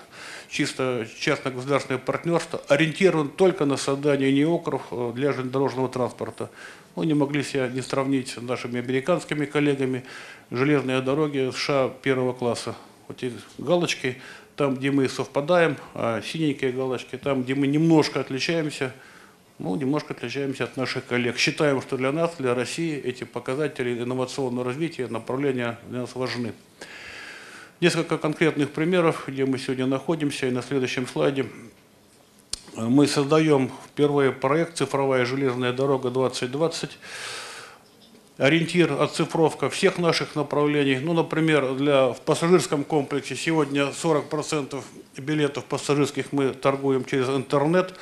[0.51, 6.51] чисто частно-государственное партнерство, ориентирован только на создание неокров э, для железнодорожного транспорта.
[6.97, 10.05] Мы не могли себя не сравнить с нашими американскими коллегами.
[10.51, 12.75] Железные дороги США первого класса.
[13.07, 14.17] Вот эти галочки,
[14.57, 18.93] там, где мы совпадаем, а синенькие галочки, там, где мы немножко отличаемся,
[19.59, 21.39] ну, немножко отличаемся от наших коллег.
[21.39, 26.53] Считаем, что для нас, для России эти показатели инновационного развития, направления для нас важны.
[27.81, 31.47] Несколько конкретных примеров, где мы сегодня находимся, и на следующем слайде.
[32.77, 36.91] Мы создаем впервые проект «Цифровая железная дорога 2020».
[38.37, 40.99] Ориентир, оцифровка всех наших направлений.
[40.99, 44.79] Ну, например, для, в пассажирском комплексе сегодня 40%
[45.17, 47.95] билетов пассажирских мы торгуем через интернет.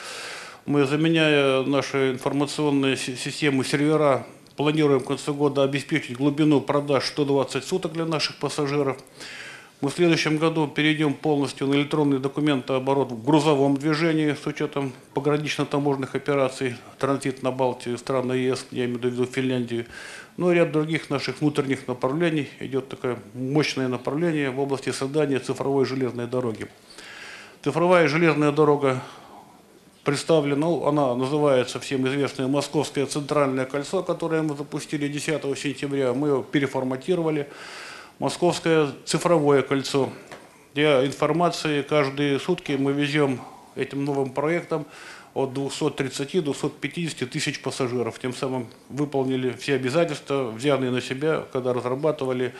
[0.66, 4.26] Мы, заменяя наши информационные системы, сервера,
[4.56, 8.98] планируем к концу года обеспечить глубину продаж 120 суток для наших пассажиров.
[9.80, 16.16] Мы в следующем году перейдем полностью на электронный документооборот в грузовом движении с учетом погранично-таможенных
[16.16, 19.86] операций, транзит на Балтию, страны ЕС, я имею в виду Финляндию.
[20.36, 22.48] Ну и ряд других наших внутренних направлений.
[22.58, 26.66] Идет такое мощное направление в области создания цифровой железной дороги.
[27.62, 29.00] Цифровая железная дорога
[30.02, 36.14] представлена, ну, она называется всем известное Московское центральное кольцо, которое мы запустили 10 сентября.
[36.14, 37.46] Мы его переформатировали.
[38.18, 40.10] Московское цифровое кольцо.
[40.74, 43.40] Для информации каждые сутки мы везем
[43.76, 44.86] этим новым проектом
[45.34, 48.18] от 230 до 250 тысяч пассажиров.
[48.18, 52.52] Тем самым выполнили все обязательства, взятые на себя, когда разрабатывали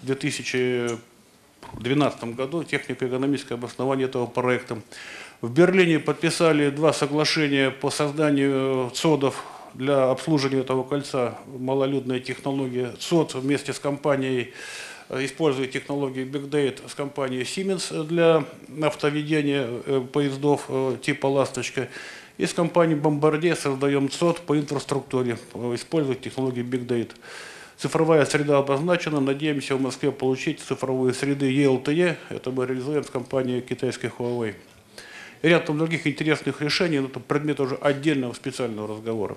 [0.00, 4.80] в 2012 году технико-экономическое обоснование этого проекта.
[5.40, 9.44] В Берлине подписали два соглашения по созданию ЦОДов
[9.74, 11.36] для обслуживания этого кольца.
[11.46, 14.54] Малолюдная технология ЦОД вместе с компанией
[15.10, 18.44] Э, использует технологии Big Data с компанией Siemens для
[18.80, 21.88] автоведения э, поездов э, типа «Ласточка».
[22.38, 25.36] И с компанией Bombardier создаем ЦОД по инфраструктуре,
[25.74, 27.10] используя технологии Big Data.
[27.76, 29.20] Цифровая среда обозначена.
[29.20, 32.16] Надеемся в Москве получить цифровые среды ELTE.
[32.30, 34.54] Это мы реализуем с компанией китайской Huawei.
[35.42, 39.36] И ряд там других интересных решений, но это предмет уже отдельного специального разговора.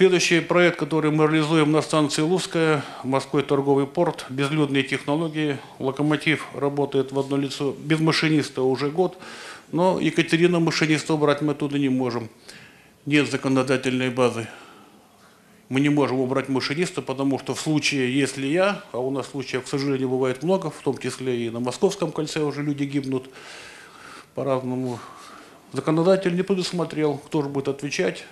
[0.00, 5.58] Следующий проект, который мы реализуем на станции Лузская, Москвой торговый порт, безлюдные технологии.
[5.78, 9.18] Локомотив работает в одно лицо, без машиниста уже год,
[9.72, 12.30] но Екатерина машиниста убрать мы оттуда не можем.
[13.04, 14.48] Нет законодательной базы.
[15.68, 19.64] Мы не можем убрать машиниста, потому что в случае, если я, а у нас случаев,
[19.64, 23.28] к сожалению, бывает много, в том числе и на Московском кольце уже люди гибнут
[24.34, 24.98] по-разному,
[25.74, 28.24] законодатель не предусмотрел, кто же будет отвечать,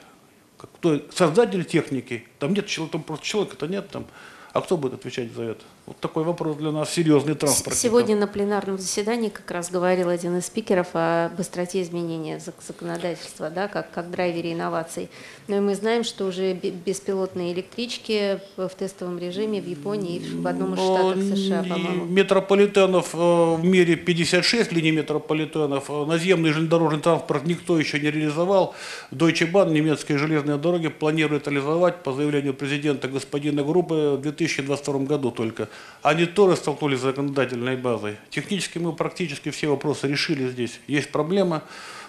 [0.79, 4.07] кто создатель техники, там нет человека, там просто человека-то нет там,
[4.53, 5.65] А кто будет отвечать за это?
[5.89, 7.75] Вот такой вопрос для нас серьезный транспорт.
[7.75, 13.49] Сегодня на пленарном заседании как раз говорил один из спикеров о быстроте изменения зак- законодательства,
[13.49, 15.09] да, как, как драйвере инноваций.
[15.47, 20.37] Но и мы знаем, что уже бе- беспилотные электрички в тестовом режиме в Японии и
[20.37, 22.05] в одном из штатов США, по-моему.
[22.05, 23.17] Метрополитенов э,
[23.57, 25.89] в мире 56 линий метрополитенов.
[25.89, 28.75] Э, Наземный железнодорожный транспорт никто еще не реализовал.
[29.11, 35.31] Deutsche Bahn, немецкие железные дороги, планирует реализовать по заявлению президента господина Группы в 2022 году
[35.31, 35.71] только.
[36.03, 38.17] Они тоже столкнулись с законодательной базой.
[38.31, 40.81] Технически мы практически все вопросы решили здесь.
[40.87, 41.65] Есть проблема.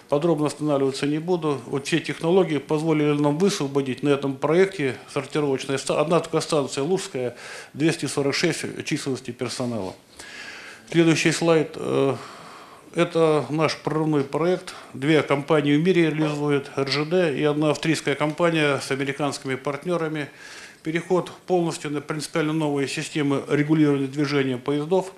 [0.08, 1.60] Подробно останавливаться не буду.
[1.66, 5.78] Вот все технологии позволили нам высвободить на этом проекте сортировочная.
[5.88, 7.36] Одна только станция Лужская,
[7.74, 9.94] 246 численности персонала.
[10.90, 11.74] Следующий слайд.
[11.76, 12.16] э,
[12.96, 14.74] Это наш прорывной проект.
[14.94, 20.28] Две компании в мире реализуют, РЖД и одна австрийская компания с американскими партнерами.
[20.82, 25.12] Переход полностью на принципиально новые системы регулирования движения поездов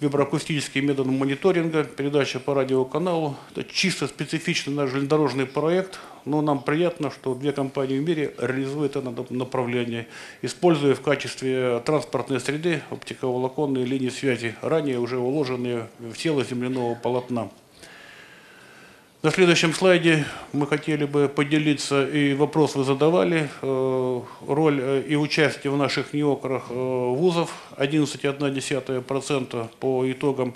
[0.00, 3.36] виброакустический метод мониторинга, передача по радиоканалу.
[3.54, 8.96] Это чисто специфичный наш железнодорожный проект, но нам приятно, что две компании в мире реализуют
[8.96, 10.08] это направление,
[10.42, 17.48] используя в качестве транспортной среды оптиковолоконные линии связи, ранее уже уложенные в тело земляного полотна.
[19.24, 25.16] На следующем слайде мы хотели бы поделиться, и вопрос вы задавали, э, роль э, и
[25.16, 27.50] участие в наших неокрах э, вузов.
[27.78, 30.54] 11,1% по итогам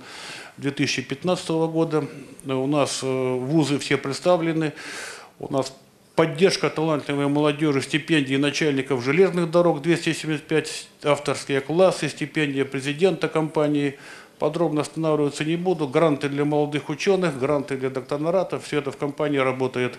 [0.59, 2.05] 2015 года.
[2.45, 4.75] У нас вузы все представлены,
[5.39, 5.75] у нас
[6.15, 13.99] поддержка талантливой молодежи, стипендии начальников железных дорог 275, авторские классы, стипендия президента компании–
[14.39, 15.89] Подробно останавливаться не буду.
[15.89, 18.65] Гранты для молодых ученых, гранты для докторатов.
[18.65, 19.99] Все это в компании работает.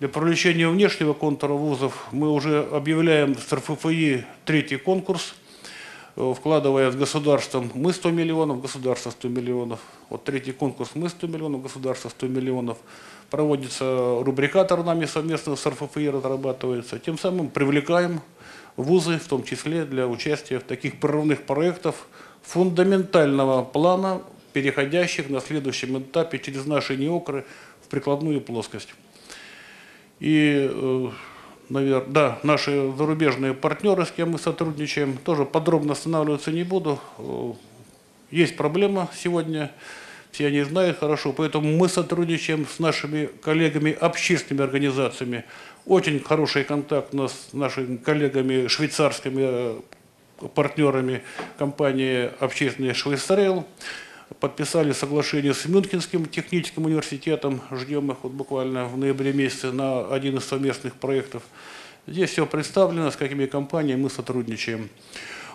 [0.00, 5.34] Для привлечения внешнего контура вузов мы уже объявляем с РФФИ третий конкурс,
[6.16, 9.80] э, вкладывая с государством мы 100 миллионов, государство 100 миллионов.
[10.10, 12.78] Вот третий конкурс мы 100 миллионов, государство 100 миллионов.
[13.30, 16.98] Проводится рубрикатор нами совместно с РФФИ разрабатывается.
[16.98, 18.20] Тем самым привлекаем
[18.76, 21.94] вузы, в том числе для участия в таких прорывных проектах
[22.46, 24.22] фундаментального плана,
[24.52, 27.44] переходящих на следующем этапе через наши неокры
[27.82, 28.94] в прикладную плоскость.
[30.20, 31.10] И,
[31.68, 36.98] наверное, да, наши зарубежные партнеры, с кем мы сотрудничаем, тоже подробно останавливаться не буду.
[37.18, 37.52] Э,
[38.30, 39.72] Есть проблема сегодня,
[40.32, 45.44] все они знают хорошо, поэтому мы сотрудничаем с нашими коллегами, общественными организациями.
[45.84, 49.80] Очень хороший контакт у нас с нашими коллегами швейцарскими э,
[50.54, 51.22] партнерами
[51.58, 53.66] компании общественной Швейцарел.
[54.40, 57.60] Подписали соглашение с Мюнхенским техническим университетом.
[57.70, 61.42] Ждем их вот буквально в ноябре месяце на один из совместных проектов.
[62.06, 64.88] Здесь все представлено, с какими компаниями мы сотрудничаем.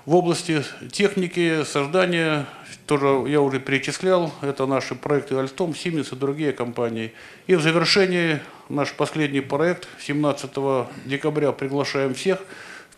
[0.05, 2.47] В области техники, создания,
[2.87, 7.13] тоже я уже перечислял, это наши проекты Альстом, Siemens и другие компании.
[7.45, 10.51] И в завершении наш последний проект, 17
[11.05, 12.39] декабря приглашаем всех,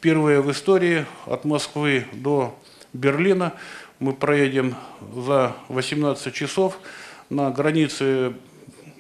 [0.04, 2.60] впервые в истории от Москвы до
[2.92, 3.54] Берлина
[4.00, 4.76] мы проедем
[5.16, 6.78] за 18 часов
[7.30, 8.34] на границе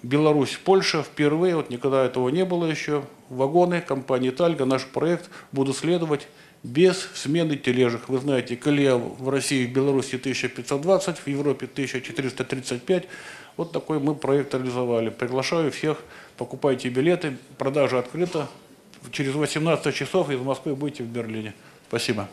[0.01, 6.25] Беларусь-Польша впервые, вот никогда этого не было еще, вагоны компании «Тальга», наш проект, будут следовать
[6.63, 8.07] без смены тележек.
[8.07, 13.09] Вы знаете, колея в России и Беларуси 1520, в Европе 1435.
[13.57, 15.09] Вот такой мы проект реализовали.
[15.09, 15.97] Приглашаю всех,
[16.37, 18.47] покупайте билеты, продажа открыта.
[19.11, 21.53] Через 18 часов из Москвы будете в Берлине.
[21.87, 22.27] Спасибо.